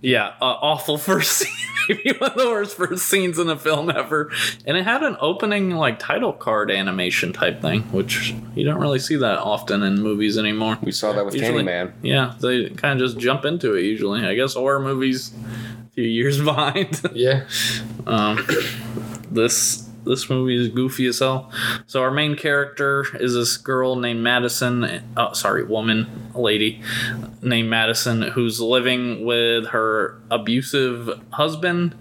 [0.00, 1.52] Yeah, uh, awful first scene.
[1.88, 4.30] Maybe one of the worst first scenes in a film ever.
[4.64, 8.98] And it had an opening, like, title card animation type thing, which you don't really
[8.98, 10.78] see that often in movies anymore.
[10.82, 11.92] We saw that with Usually- Candyman.
[12.02, 14.24] Yeah, they kind of just jump into it usually.
[14.24, 15.32] I guess horror movies
[15.86, 17.00] a few years behind.
[17.14, 17.44] Yeah.
[18.06, 18.46] um,
[19.30, 21.50] this this movie is goofy as hell.
[21.86, 25.02] So our main character is this girl named Madison.
[25.16, 26.82] Oh, sorry, woman, lady
[27.42, 31.94] named Madison, who's living with her abusive husband.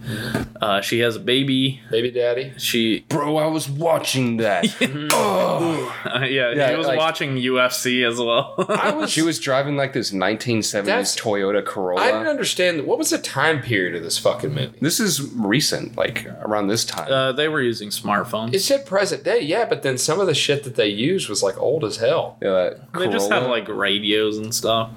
[0.62, 1.82] Uh, she has a baby.
[1.92, 2.54] Baby daddy.
[2.58, 4.66] She, Bro, I was watching that.
[5.12, 5.96] oh.
[6.06, 8.56] uh, yeah, Yeah, he was like- watching UFC as well.
[8.70, 12.02] I was She was driving like this 1970s That's- Toyota Corolla.
[12.02, 14.78] I didn't understand what was the time period of this fucking movie.
[14.82, 17.12] this is recent, like around this time.
[17.12, 18.54] uh, they were using smartphones.
[18.54, 21.42] It said present day, yeah, but then some of the shit that they used was
[21.44, 22.38] like old as hell.
[22.42, 24.90] yeah, that They just had like radios and stuff.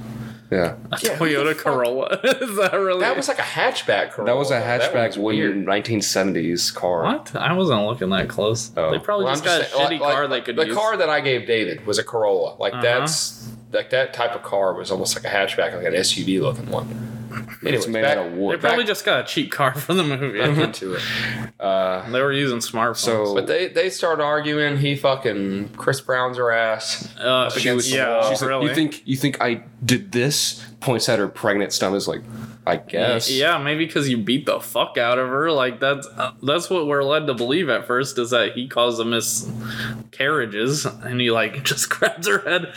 [0.50, 0.76] yeah.
[0.92, 2.20] A Yeah, Toyota Corolla.
[2.24, 3.00] Is that really?
[3.00, 4.12] That was like a hatchback.
[4.12, 4.30] Corolla.
[4.32, 5.56] That was a That hatchback was weird.
[5.66, 7.02] 1970s car.
[7.04, 7.34] what?
[7.37, 8.70] I wasn't looking that close.
[8.76, 8.90] Oh.
[8.90, 10.66] They probably Well, just I'm got a saying, shitty like- car like, they could The
[10.66, 10.76] use.
[10.76, 12.56] car that I gave David was a Corolla.
[12.58, 12.82] Like Uh-huh.
[12.82, 16.70] that's like that type of car was almost like a hatchback, like an SUV looking
[16.70, 17.17] one.
[17.62, 18.57] Anyways, It's made back, out of wood.
[18.59, 20.38] they probably back- just got a cheap car for the movie.
[20.38, 21.03] back into it.
[21.61, 22.96] Uh, they were using smartphones.
[22.96, 24.79] So- But they they started arguing.
[24.79, 27.09] He fucking Chris Brown's her ass.
[27.18, 30.64] uh, she was, yeah, she's like, you think you think I did this?
[30.81, 31.96] Points at her pregnant stomach.
[31.96, 32.22] Is Like,
[32.64, 33.29] I guess.
[33.29, 35.51] Yeah, maybe because you beat the fuck out of her.
[35.51, 39.01] Like that's uh, that's what we're led to believe at first is that he caused
[39.01, 42.72] a miscarriages, and he like just grabs her head,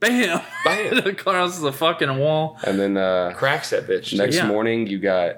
[0.00, 0.98] bam, Bam.
[1.06, 2.58] across the fucking wall.
[2.64, 4.03] And then uh, Cracks that bitch.
[4.12, 4.46] Next Yeah.
[4.46, 5.36] morning you got.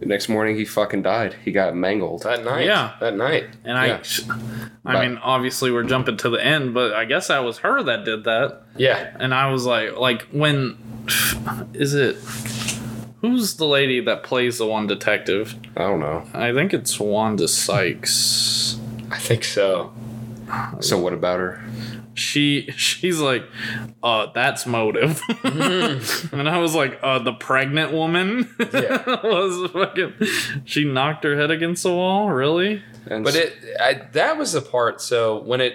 [0.00, 1.36] Next morning he fucking died.
[1.42, 2.22] He got mangled.
[2.24, 2.66] that night.
[2.66, 2.92] Yeah.
[3.00, 3.46] That night.
[3.64, 3.98] And I, Yeah.
[4.84, 7.82] I But- mean, obviously we're jumping to the end, but I guess that was her
[7.82, 8.60] that did that.
[8.76, 9.08] Yeah.
[9.18, 10.76] And I was like, like when
[11.72, 12.16] is it?
[13.22, 15.54] Who's the lady that plays the one detective?
[15.76, 16.24] I don't know.
[16.34, 18.78] I think it's Wanda Sykes.
[19.10, 19.92] I think so.
[20.80, 21.60] So what about her?
[22.16, 23.44] She she's like,
[24.02, 25.20] uh, that's motive.
[25.44, 29.04] and I was like, uh, the pregnant woman Yeah.
[29.22, 30.14] was fucking.
[30.64, 32.30] She knocked her head against the wall.
[32.30, 32.82] Really?
[33.08, 35.00] And But it I, that was the part.
[35.00, 35.74] So when it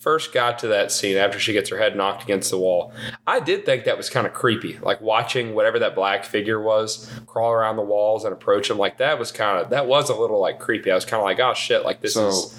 [0.00, 2.92] first got to that scene after she gets her head knocked against the wall,
[3.26, 4.78] I did think that was kind of creepy.
[4.78, 8.78] Like watching whatever that black figure was crawl around the walls and approach him.
[8.78, 10.90] Like that was kind of that was a little like creepy.
[10.90, 12.58] I was kind of like, oh shit, like this So- is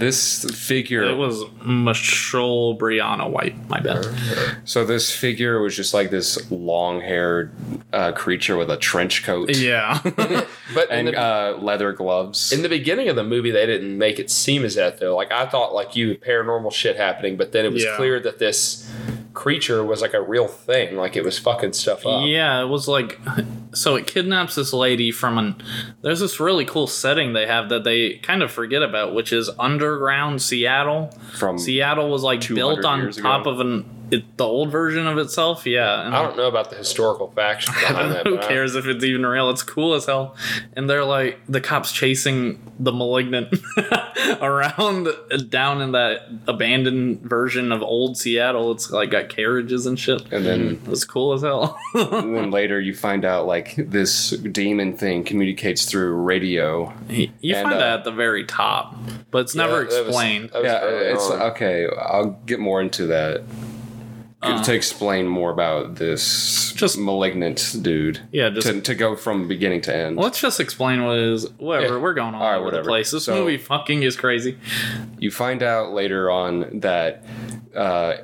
[0.00, 1.04] this figure.
[1.04, 3.54] It was Michelle Brianna White.
[3.68, 4.06] My bad.
[4.64, 7.52] so this figure was just like this long-haired
[7.92, 10.00] uh, creature with a trench coat Yeah.
[10.74, 12.52] But and the, uh, leather gloves.
[12.52, 15.16] in the beginning of the movie, they didn't make it seem as that though.
[15.16, 17.96] Like I thought, like you paranormal shit happening, but then it was Yeah.
[17.96, 18.88] clear that this
[19.34, 20.96] creature was like a real thing.
[20.96, 22.26] Like it was fucking stuff up.
[22.26, 23.18] Yeah, it was like
[23.74, 25.62] so it kidnaps this lady from an
[26.02, 29.50] there's this really cool setting they have that they kind of forget about, which is
[29.58, 31.10] underground Seattle.
[31.32, 33.50] from Seattle was like built on top ago.
[33.50, 35.66] of an it, the old version of itself.
[35.66, 37.72] Yeah, and I don't know about the historical faction.
[37.80, 38.26] behind that.
[38.26, 39.50] Who but I- cares if it's even real?
[39.50, 40.36] It's cool as hell.
[40.74, 43.54] And they're like the cops chasing the malignant
[44.40, 45.08] around
[45.48, 48.72] down in that abandoned version of old Seattle.
[48.72, 50.22] It's like got carriages and shit.
[50.32, 51.78] and then It's cool as hell.
[51.94, 56.92] and then later you find out like this demon thing communicates through radio.
[57.08, 58.96] you And, find uh, that at the very top,
[59.30, 60.50] but it's Yeah, never that was- explained.
[60.50, 61.42] that was Yeah, it's on.
[61.52, 61.86] okay.
[62.00, 63.42] I'll get more into that.
[64.42, 68.20] To explain more about this Uh, Just- malignant dude.
[68.32, 70.16] Yeah, just to, to go from beginning to end.
[70.16, 71.46] let's just explain what is.
[71.58, 72.00] Whatever, Yeah.
[72.00, 72.84] we're going all, All right, over whatever.
[72.84, 73.10] the place.
[73.10, 74.56] This So- movie fucking is crazy.
[75.18, 77.22] You find out later on that
[77.76, 78.14] uh,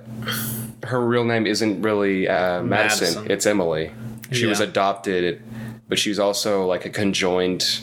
[0.84, 2.68] her real name isn't really uh, Madison.
[3.14, 3.30] Madison.
[3.30, 3.90] It's Emily.
[4.32, 5.42] She was adopted,
[5.88, 7.80] but she's also like a conjoined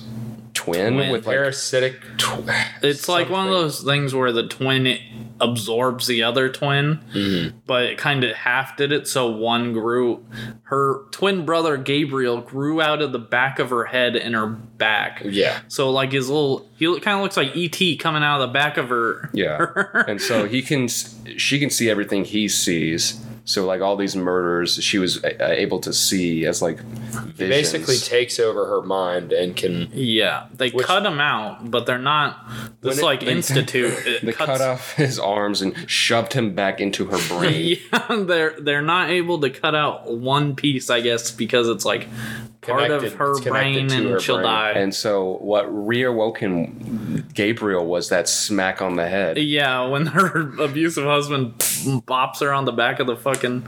[0.64, 1.12] twin, Twin.
[1.12, 2.02] with like Parasitic.
[2.18, 2.50] Tw-
[2.82, 4.98] It's like one of those things where the twin
[5.40, 7.58] absorbs the other twin, Mm-hmm.
[7.66, 9.08] but it kind of half did it.
[9.08, 10.26] So one grew,
[10.64, 15.22] her twin brother Gabriel grew out of the back of her head and her back.
[15.26, 15.60] Yeah.
[15.68, 18.78] So like his little, he kind of looks like ET coming out of the back
[18.78, 19.30] of her.
[19.34, 19.66] yeah,
[20.08, 23.20] and so he can, she can see everything he sees.
[23.46, 27.38] So like all these murders, she was uh, able to see as like visions.
[27.38, 29.90] basically takes over her mind and can.
[29.94, 32.40] Yeah, they Which- cut him out, but they're not.
[32.80, 33.94] This it- like they- institute.
[34.08, 37.78] It They cuts, cut off his arms and shoved him back into her brain.
[37.92, 42.08] Yeah, they're they're not able to cut out one piece, I guess, because it's like
[42.64, 44.46] part of her brain and her she'll brain.
[44.48, 44.72] die.
[44.72, 49.38] And so what reawoken Gabriel was that smack on the head.
[49.38, 51.58] yeah, when her abusive husband
[52.08, 53.62] bops her on the back of the fucking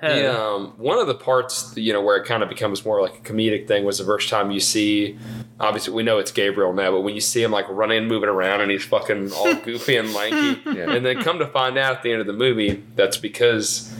[0.00, 0.24] head.
[0.24, 3.14] The, um, one of the parts, you know, where it kind of becomes more like
[3.14, 5.18] a comedic thing was the first time you see.
[5.60, 8.60] Obviously, we know it's Gabriel now, but when you see him like running, moving around,
[8.60, 10.90] and he's fucking all goofy and lanky, Yeah.
[10.90, 13.94] and then come to find out at the end of the movie, that's because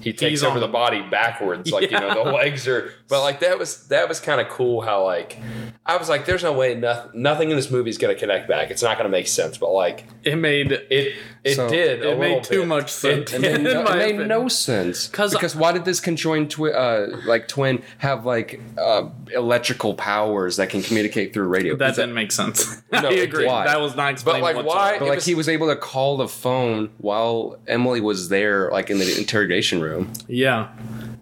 [0.00, 1.70] he takes over the body backwards.
[1.70, 2.92] Like you know, the legs are.
[3.08, 4.80] But like that was that was kind of cool.
[4.80, 5.38] How like
[5.86, 8.70] I was like, there's no way nothing nothing in this movie is gonna connect back.
[8.70, 9.58] It's not gonna make sense.
[9.58, 12.04] But like It made it it So- did.
[12.04, 12.68] it made too bit.
[12.68, 13.32] much sense.
[13.32, 14.28] It made, in no, it made opinion.
[14.28, 19.04] no sense 'Cause- because why did this conjoined twi- uh, like twin have like uh,
[19.34, 21.76] electrical powers that can communicate through radio?
[21.76, 22.82] That- didn't make sense.
[22.92, 23.46] No, I agree.
[23.46, 23.64] why?
[23.66, 24.42] That was not explained.
[24.42, 28.00] But like, why- but like was- he was able to call the phone while Emily
[28.00, 30.12] was there, like in the interrogation room.
[30.28, 30.68] Yeah,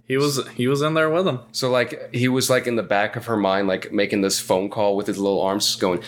[0.08, 1.40] he was he was in there with him.
[1.52, 4.70] So like he was like in the back of her mind, like making this phone
[4.70, 6.02] call with his little arms going.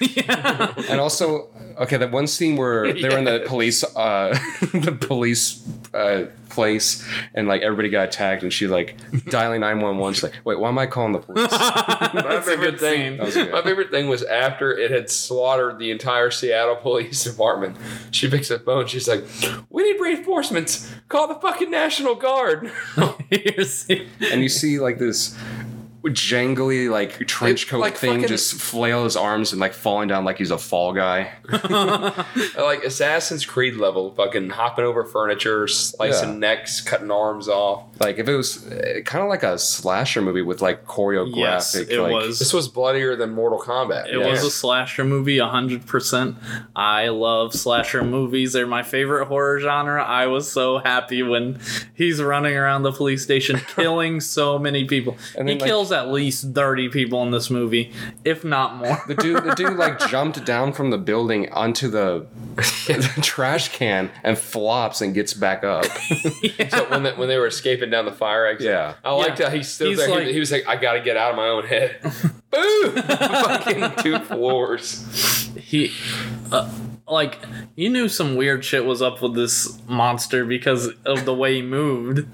[0.00, 0.74] yeah.
[0.88, 1.48] And also,
[1.78, 4.36] okay, that one scene where they're in the police, uh,
[4.72, 5.62] the police
[5.94, 8.96] uh, place, and like everybody got attacked, and she like
[9.30, 10.12] dialing nine one one.
[10.12, 13.12] She's like, "Wait, why am I calling the police?" My That's a favorite good thing.
[13.16, 13.24] scene.
[13.24, 13.52] Was good.
[13.52, 17.76] My favorite thing was after it had slaughtered the entire Seattle Police Department.
[18.10, 18.86] She picks up the phone.
[18.86, 19.24] She's like,
[19.70, 20.90] "We need reinforcements.
[21.08, 25.36] Call the fucking National Guard." And you see like this
[26.04, 30.08] jangly like trench It- coat like thing fucking- just flail his arms and like falling
[30.08, 31.32] down like he's a fall guy.
[32.58, 36.38] like Assassin's Creed level, fucking hopping over furniture, slicing Yeah.
[36.38, 37.84] necks, cutting arms off.
[38.00, 41.36] Like if it was uh, kind of like a slasher movie with like choreographic.
[41.36, 42.38] yes, it like, was.
[42.38, 44.12] This was bloodier than Mortal Kombat.
[44.12, 46.36] It was a slasher movie, hundred percent.
[46.76, 50.02] I love slasher movies; they're my favorite horror genre.
[50.02, 51.60] I was so happy when
[51.94, 55.16] he's running around the police station, killing so many people.
[55.36, 57.92] And he like- kills at least thirty people in this movie,
[58.24, 58.98] if not more.
[59.06, 62.26] The dude, the dude, like jumped down from the building onto the,
[62.56, 65.86] the trash can and flops and gets back up.
[66.70, 68.94] So when, they, when they were escaping down the fire exit, Yeah.
[69.04, 69.48] I liked Yeah.
[69.50, 70.08] how he stood He's there.
[70.08, 71.98] like- he, he was like, "I got to get out of my own head."
[72.50, 72.94] Boom!
[72.96, 75.50] fucking two floors.
[75.56, 75.92] he
[76.52, 76.68] uh,
[77.06, 77.38] like
[77.76, 81.62] you knew some weird shit was up with this monster because of the way he
[81.62, 82.26] moved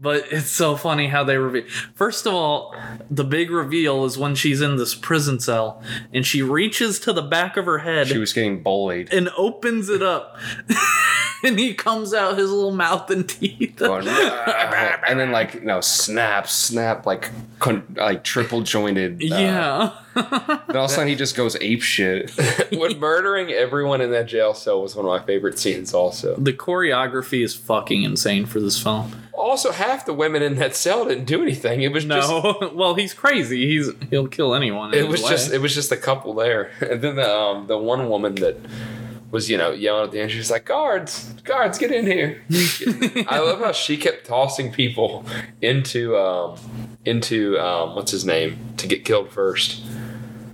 [0.00, 2.74] but it's so funny how they reveal first of all
[3.10, 5.80] the big reveal is when she's in this prison cell
[6.12, 9.12] and she reaches to the back of her head She was getting bullied.
[9.12, 10.36] and opens it up
[11.44, 16.48] and he comes out his little mouth and teeth Going, and then like no snap,
[16.48, 19.22] snap, like con- like triple jointed.
[19.22, 22.30] Uh, yeah Then all of a sudden he just goes ape shit.
[22.72, 25.94] when murdering everyone in that jail cell was one of my favorite scenes.
[25.94, 30.74] Also, the choreography is fucking insane for this film also half the women in that
[30.74, 31.82] cell didn't do anything.
[31.82, 35.30] It was just no well he's crazy he's he'll kill anyone it was way.
[35.30, 38.56] just it was just a couple there, and then the um the one woman that
[39.30, 40.30] was you know yelling at the end.
[40.30, 42.42] She's like, "Guards, guards, get in here!"
[43.28, 45.24] I love how she kept tossing people
[45.60, 46.58] into um
[47.04, 49.82] into um what's his name to get killed first.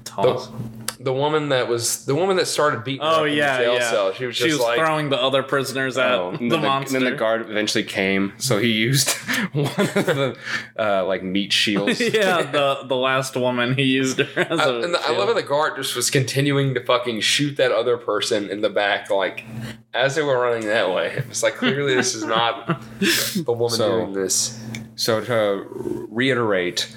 [0.05, 0.49] Toss.
[0.49, 3.03] The woman that was the woman that started beating.
[3.03, 3.91] her Oh up in yeah, the jail yeah.
[3.91, 4.13] cell.
[4.13, 6.63] She was she just was like, throwing the other prisoners at Oh, and the then
[6.65, 6.97] monster.
[6.97, 9.11] And then the guard eventually came, so he used
[9.53, 10.37] one of the
[10.79, 12.01] uh, like meat shields.
[12.15, 15.29] yeah, the the last woman he used her as I, a and the, I love
[15.29, 19.11] how the guard just was continuing to fucking shoot that other person in the back,
[19.11, 19.45] like
[19.93, 21.09] as they were running that way.
[21.13, 22.67] It was like clearly this is not
[23.01, 24.61] the woman So- doing this.
[24.97, 26.95] So to reiterate,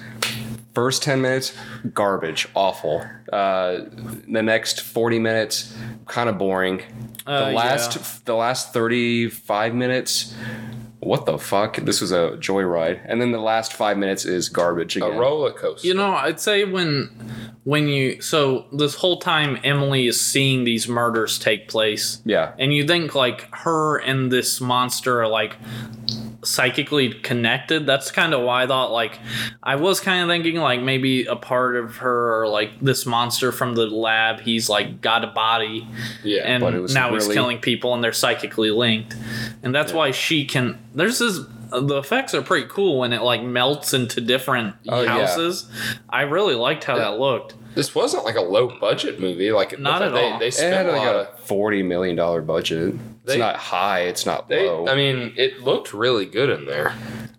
[0.78, 1.52] first ten minutes
[1.92, 3.04] garbage, awful.
[3.32, 3.80] Uh,
[4.28, 6.82] the next forty minutes kind of boring.
[7.26, 8.02] Uh, the last yeah.
[8.26, 10.36] the last thirty five minutes
[11.00, 11.76] what the fuck?
[11.76, 13.00] This was a joyride.
[13.04, 15.12] And then the last five minutes is garbage again.
[15.12, 15.86] A roller coaster.
[15.86, 17.10] You know, I'd say when
[17.64, 22.20] when you so this whole time Emily is seeing these murders take place.
[22.24, 22.52] Yeah.
[22.58, 25.56] And you think like her and this monster are like
[26.42, 27.84] psychically connected.
[27.84, 29.18] That's kind of why I thought like
[29.62, 33.52] I was kind of thinking like maybe a part of her or like this monster
[33.52, 34.40] from the lab.
[34.40, 35.86] He's like got a body
[36.24, 36.42] yeah.
[36.44, 39.14] and but it was now he's killing people and they're psychically linked
[39.62, 43.42] and that's why she can there's this the effects are pretty cool when it like
[43.42, 45.18] melts into different Oh, yeah.
[45.26, 45.70] houses
[46.08, 49.52] i really liked how that looked this wasn't like a low budget movie.
[49.52, 50.38] Like it Not looked at like all.
[50.40, 51.38] They, they It spent had a like lot a of.
[51.40, 52.94] forty million dollar budget.
[53.22, 54.00] It's They- not high.
[54.00, 54.88] It's not They, low.
[54.88, 56.92] I mean, it looked really good in there.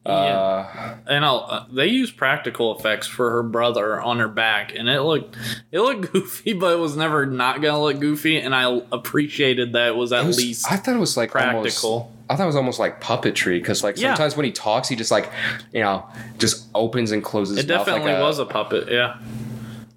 [0.05, 4.87] uh, and I'll, uh, they used practical effects for her brother on her back and
[4.87, 5.35] it looked
[5.71, 9.87] it looked goofy but it was never not gonna look goofy and i appreciated that
[9.89, 12.13] it was at it was- least I thought it was like practical.
[12.29, 14.09] Almost, I thought it was almost like puppetry because like Yeah.
[14.09, 15.31] sometimes when he talks, he just like
[15.73, 16.05] you know
[16.37, 17.57] just opens and closes.
[17.57, 19.17] it his mouth definitely like was a puppet yeah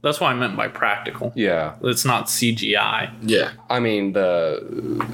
[0.02, 3.50] that's what i meant by practical Yeah, it's not cgi Yeah.
[3.70, 5.06] I mean the.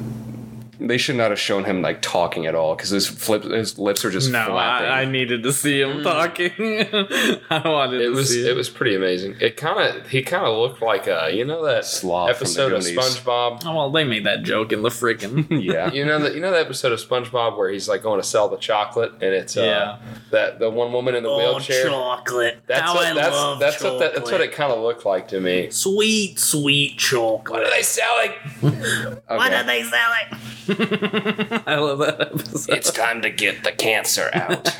[0.80, 4.04] They should not have shown him like talking at all because his flip, his lips
[4.04, 4.88] are just no flapping.
[4.88, 6.52] I, I needed to see him talking
[7.50, 9.36] i wanted It to was see it was pretty amazing.
[9.40, 12.82] It kind of he kind of looked like a you know that Sloth episode of
[12.82, 13.62] SpongeBob.
[13.66, 15.46] Oh well, they made that joke in the freaking.
[15.62, 18.26] yeah, You know that you know that episode of SpongeBob where he's like going to
[18.26, 19.98] sell the chocolate and it's uh, Yeah.
[20.30, 21.86] that the one woman in the wheelchair.
[21.86, 22.58] chocolate!
[22.66, 25.04] That's How what, I that's love that's what that, that's what it kind of looked
[25.04, 25.70] like to me.
[25.70, 27.62] Sweet, sweet chocolate.
[27.62, 28.30] What are they selling?
[28.62, 29.62] Okay.
[29.66, 30.67] they selling?
[31.66, 32.74] I love that episode.
[32.76, 34.64] It's time to get the cancer out.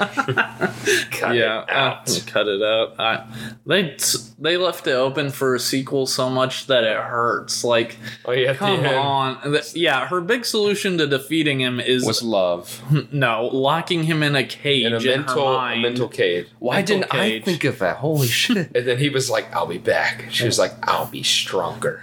[1.11, 2.11] Cut yeah, it out.
[2.11, 2.95] uh, cut it out.
[2.99, 3.27] I,
[3.67, 3.97] they
[4.39, 7.65] they left it open for a sequel so much that it hurts.
[7.65, 9.53] Like, oh yeah, at the come on.
[9.53, 12.83] The- yeah, her big solution to defeating him is Was love?
[13.13, 15.83] no locking him in a cage in a in mental her a mind.
[15.83, 16.47] mental cage.
[16.59, 17.43] Why Mental didn't cage.
[17.43, 17.97] I think of that?
[17.97, 18.75] Holy shit!
[18.77, 22.03] And then he was like, "I'll be back." She was like, "I'll be stronger.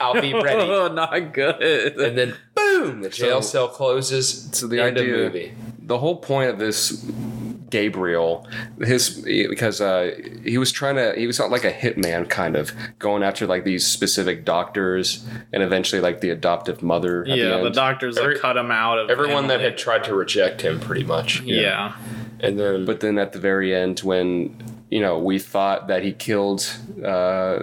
[0.00, 1.96] I'll be ready." Oh, not good.
[1.98, 4.48] And then boom, the jail So- cell closes.
[4.52, 5.54] So the End of idea, movie.
[5.80, 7.04] the whole point of this
[7.68, 8.46] Gabriel,
[8.80, 12.70] his because uh, he was trying to, he was not like a hitman kind of
[13.00, 17.22] going after like these specific doctors and eventually like the adoptive mother.
[17.22, 20.04] At yeah, the, the, doctors Every- that cut him out of Everyone that had tried
[20.04, 21.40] to reject him, pretty much.
[21.42, 21.96] yeah.
[22.38, 24.56] And then, But then at the very end, when
[24.90, 26.62] you know we thought that he killed
[27.04, 27.58] uh,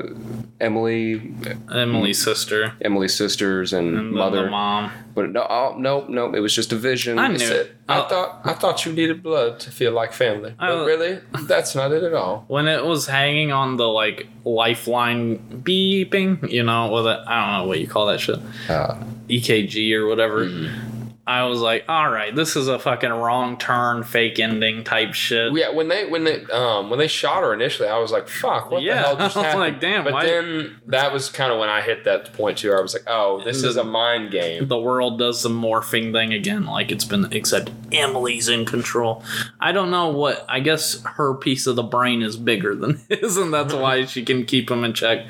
[0.59, 1.33] Emily,
[1.71, 4.91] Emily's sister Emily's sisters and, and the- mother, the mom.
[5.15, 7.19] but no, oh, no, no, it was just a vision.
[7.19, 7.75] I knew said, it.
[7.87, 8.07] I Oh.
[8.07, 10.85] thought I thought you needed blood to feel like family, but Oh.
[10.85, 12.45] really, that's not it at all.
[12.47, 17.61] when it was hanging on the like lifeline beeping, you know, with it, I don't
[17.63, 18.95] know what you call that shit, Uh,
[19.29, 20.45] EKG or whatever.
[20.45, 20.92] Mm-hmm.
[21.25, 25.53] I was like, all right, this is a fucking wrong turn, fake ending type shit.
[25.53, 28.69] Yeah, when they when they um when they shot her initially, I was like, "Fuck,
[28.71, 31.29] what Yeah, the hell just I was happened?" like, damn, But why- then that was
[31.29, 32.69] kind of when I hit that point too.
[32.71, 35.49] Where I was like, "Oh, this The- is a mind game." the world does the
[35.49, 39.23] morphing thing again, like it's been, except Emily's in control.
[39.61, 43.37] I don't know what, I guess her piece of the brain is bigger than his,
[43.37, 45.25] and that's why she can keep him in check.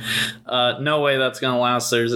[0.47, 1.91] Uh, no way that's gonna last.
[1.91, 2.13] There's,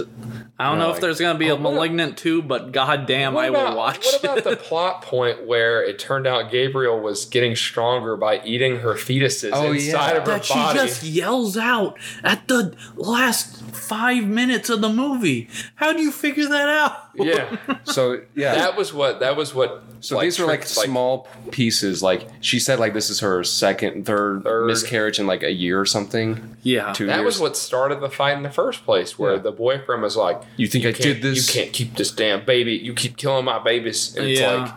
[0.58, 3.36] I don't No, know if there's gonna be a Oh, a- Malignant 2, but goddamn,
[3.36, 7.54] I about, watch what about the plot point where it turned out Gabriel was getting
[7.56, 10.16] stronger by eating her fetuses Oh, inside yeah.
[10.18, 15.48] of her that she just yells out at the last five minutes of the movie.
[15.76, 16.96] How do you figure that out?
[17.14, 19.82] yeah, so yeah, that was what that was what.
[20.00, 22.02] So these are like tricked, small pieces.
[22.02, 24.66] Like she said, like this is her second, third, Third.
[24.66, 26.56] miscarriage in like a year or something.
[26.62, 26.92] Yeah.
[26.92, 27.24] Two That years.
[27.24, 29.38] was what started the fight in the first place, where Yeah.
[29.42, 31.54] the boyfriend was like, You think I can't- did this?
[31.54, 32.74] You can't keep this damn baby.
[32.74, 34.54] You keep killing my babies." And it's Yeah.
[34.62, 34.72] like,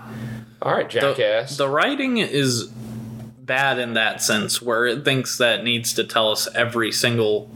[0.62, 2.70] "All right, jackass." The writing is
[3.44, 7.50] bad in that sense, where it thinks that needs to tell us every single,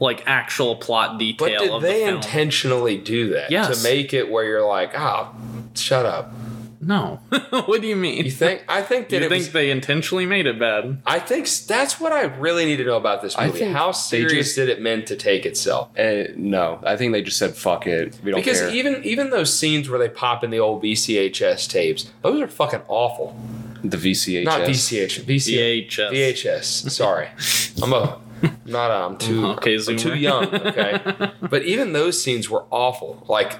[0.00, 1.58] like, actual plot detail.
[1.58, 3.78] but did they the intentionally do that Yes.
[3.78, 5.28] to make it where you're like, "Ah,
[5.74, 6.32] shut up"?
[6.80, 7.20] No.
[7.66, 8.24] what do you mean?
[8.24, 8.64] You think?
[8.68, 9.52] I think that You it think was.
[9.52, 11.02] they intentionally made it bad?
[11.06, 13.64] I think that's what I really need to know about this I movie.
[13.64, 15.90] How serious just- did it meant to take itself?
[15.98, 18.18] Uh, no, I think they just said fuck it.
[18.24, 18.70] We don't Because care.
[18.70, 22.82] even even those scenes where they pop in the old VCHS tapes, those are fucking
[22.88, 23.36] awful.
[23.84, 24.44] the VCHS.
[24.44, 26.10] Not VCH, VCH, VHS.
[26.12, 26.90] VHS.
[26.90, 27.28] Sorry,
[27.82, 28.18] I'm a
[28.64, 28.90] not.
[28.90, 29.46] I'm too.
[29.48, 30.46] Okay, I'm too young.
[30.54, 30.98] Okay,
[31.42, 33.24] but even those scenes were awful.
[33.28, 33.58] Like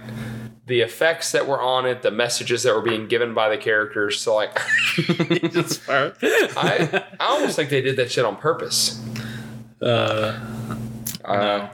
[0.70, 4.20] the effects that were on it, the messages that were being given by the characters.
[4.20, 4.56] So like.
[6.56, 9.02] I I almost think they did that shit on purpose.
[9.82, 10.38] uh,
[11.24, 11.68] Uh,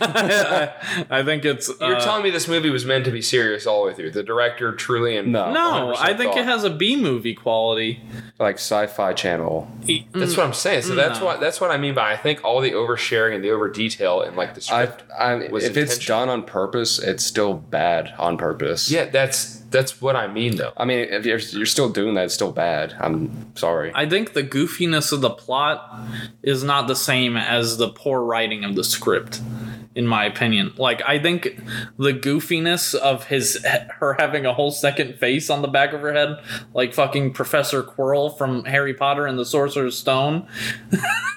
[0.00, 0.72] I,
[1.10, 1.70] I think it's.
[1.80, 4.10] You're uh, telling me this movie was meant to be serious all the way through.
[4.12, 5.52] The director truly and No.
[5.52, 6.40] No, I think thought.
[6.40, 8.00] it has a B movie quality.
[8.38, 9.68] like sci-fi channel.
[10.12, 10.82] That's what I'm saying.
[10.82, 11.26] So that's No.
[11.26, 14.20] what that's what I mean by I think all the oversharing and the over detail
[14.20, 15.04] and like the I, script.
[15.18, 18.90] I was if it's done on purpose, it's still bad on purpose.
[18.90, 20.72] yeah, that's that's what I mean though.
[20.76, 22.94] I mean, if you're, you're still doing that, it's still bad.
[22.98, 23.92] I'm sorry.
[23.94, 26.00] I think the goofiness of the plot
[26.42, 29.40] is not the same as the poor writing of the script,
[29.98, 30.72] in my opinion.
[30.76, 31.60] Like I think
[31.98, 33.66] the goofiness of his
[33.98, 36.40] her having a whole second face on the back of her head,
[36.72, 40.46] like fucking Professor Quirrell from Harry Potter and the Sorcerer's Stone.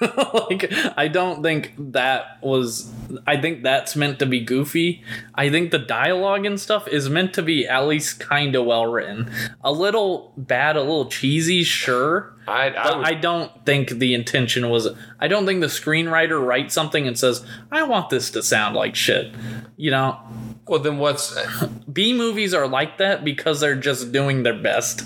[0.48, 2.88] like I don't think that was.
[3.26, 5.02] I think that's meant to be goofy.
[5.34, 8.86] I think the dialogue and stuff is meant to be at least kind of well
[8.86, 9.28] written.
[9.64, 12.32] A little bad, a little cheesy, sure.
[12.46, 14.88] I I, would, I don't think the intention was.
[15.20, 18.94] I don't think the screenwriter writes something and says, "I want this to sound like
[18.96, 19.34] shit."
[19.76, 20.20] You know,
[20.66, 21.36] well then what's
[21.92, 25.04] B movies are like that because they're just doing their best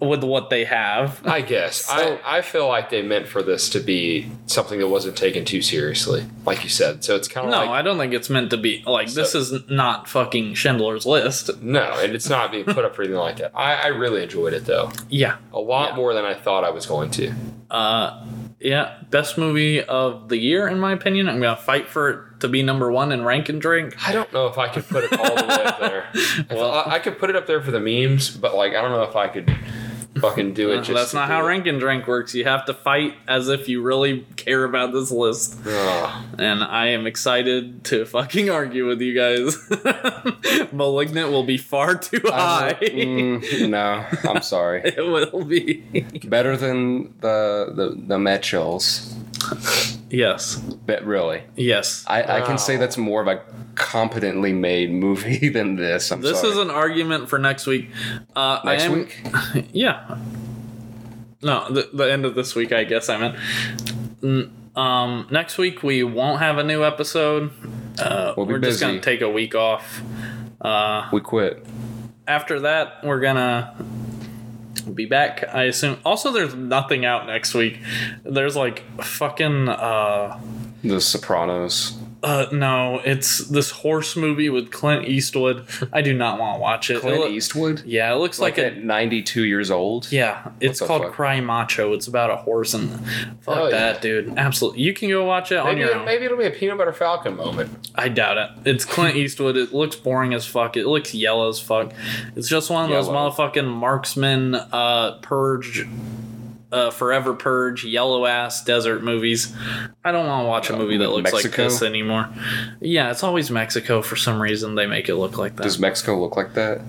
[0.00, 1.20] with what they have.
[1.26, 4.88] I guess So- I I feel like they meant for this to be something that
[4.88, 7.02] wasn't taken too seriously, like you said.
[7.04, 9.34] So it's kind of No, like I don't think it's meant to be like this
[9.34, 11.60] is not fucking Schindler's List.
[11.62, 13.50] no, and it's not being put up for anything like that.
[13.54, 15.36] I, I really enjoyed it though, Yeah.
[15.52, 15.96] a lot Yeah.
[15.96, 17.32] more than I thought I was going to.
[17.70, 18.24] Uh
[18.64, 21.28] yeah, best movie of the year in my opinion.
[21.28, 23.94] I'm to fight for it to be number 1 in rank and drink.
[24.06, 26.04] I don't know if I could put it all the way up there.
[26.50, 28.90] Well- I, I could put it up there for the memes, but like I don't
[28.92, 29.54] know if I could
[30.20, 30.78] fucking do it.
[30.78, 31.48] Just That's not how it.
[31.48, 32.34] rank and drink works.
[32.34, 35.58] You have to fight as if you really care about this list.
[35.66, 36.24] Ugh.
[36.38, 39.56] and I am excited to fucking argue with you guys.
[40.72, 42.74] Malignant will be far too high.
[42.80, 44.82] Mm, no, I'm sorry.
[44.84, 45.82] it will be.
[46.24, 49.14] Better than the the the Mitchells,
[50.10, 50.56] yes.
[50.56, 52.04] but really, Yes.
[52.06, 53.42] I, I can say that's more of a
[53.74, 56.10] competently made movie than this.
[56.12, 56.52] I'm this sorry.
[56.52, 57.88] is an argument for next week.
[58.36, 59.22] Uh, I next am- week.
[59.72, 60.18] Yeah.
[61.42, 63.16] No, the, the end of this week, I guess I
[64.22, 64.50] meant.
[64.76, 67.50] Um, next week we won't have a new episode.
[67.98, 70.00] Uh, We'll be we're just gonna take a week off.
[70.60, 71.64] Uh, We quit.
[72.28, 73.18] after that, we're
[74.82, 75.44] gonna be back.
[75.52, 75.98] I assume.
[76.04, 77.78] Also, there's nothing out next week.
[78.24, 79.68] There's like fucking.
[79.68, 80.40] uh
[80.84, 81.98] The Sopranos.
[82.22, 85.66] Uh, no, it's this horse movie with Clint Eastwood.
[85.92, 86.96] I do not want to watch it.
[86.96, 87.82] It Clint Eastwood.
[87.84, 90.10] Yeah, it looks Like like, at a 92 years old.
[90.12, 91.12] Yeah, it's called fuck?
[91.12, 91.92] Cry Macho.
[91.94, 92.90] It's about a horse and
[93.40, 93.70] fuck Oh, yeah.
[93.70, 94.34] that, dude.
[94.36, 96.04] Absolutely, you can go watch it on Maybe, your own.
[96.04, 97.70] maybe it'll be a peanut butter falcon moment.
[97.94, 98.68] I doubt it.
[98.70, 99.56] It's Clint Eastwood.
[99.56, 100.76] It looks boring as fuck.
[100.76, 101.92] It looks yellow as fuck.
[102.36, 105.86] It's just one of those motherfucking marksman, uh, purge,
[106.72, 109.54] uh, forever purge, yellow ass desert movies.
[110.04, 112.28] I don't want to watch a movie that looks like this anymore.
[112.80, 114.74] Yeah, it's always Mexico for some reason.
[114.74, 115.62] They make it look like that.
[115.62, 116.80] Does Mexico look like that?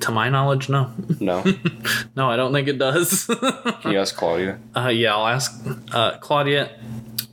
[0.00, 0.90] to my knowledge, no.
[1.20, 1.42] No.
[2.16, 3.26] no, I don't think it does.
[3.82, 4.58] Can you ask Claudia?
[4.76, 5.52] uh, yeah, I'll ask
[5.92, 6.70] uh, Claudia.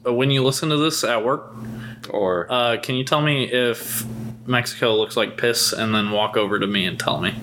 [0.06, 1.54] uh, When you listen to this at work,
[2.10, 4.06] Or Uh, can you tell me if
[4.46, 7.34] Mexico looks like piss, and then walk over to me and tell me?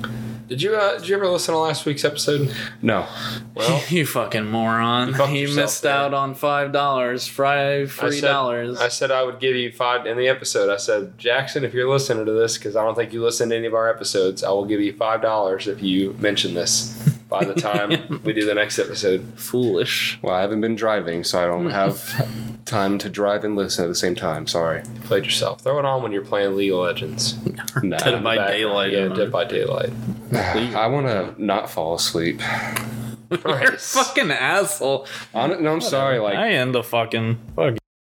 [0.50, 2.52] Did you uh, did you ever listen to last week's episode?
[2.82, 3.06] no?
[3.54, 5.14] Well, you fucking moron!
[5.32, 5.92] You You missed there.
[5.94, 8.80] out on five dollars, five I free said- dollars.
[8.80, 10.68] I said I would give you five in the episode.
[10.68, 13.56] I said Jackson, if you're listening to this, because I don't think you listen to
[13.56, 16.98] any of our episodes, I will give you five dollars if you mention this
[17.28, 19.24] by the time we do the next episode.
[19.36, 20.18] Foolish.
[20.20, 22.28] Well, I haven't been driving, so I don't have
[22.64, 24.48] time to drive and listen at the same time.
[24.48, 24.82] Sorry.
[24.94, 25.60] You played yourself.
[25.60, 27.36] Throw it on when you're playing League of Legends.
[27.84, 27.98] Nah.
[27.98, 28.90] Dead by Daylight.
[28.92, 29.90] Yeah, Dead by Daylight.
[30.32, 32.40] I want to not fall asleep.
[33.30, 35.06] You're a fucking asshole.
[35.34, 36.18] On, no, I'm sorry.
[36.18, 37.79] Like I am the fucking fuck.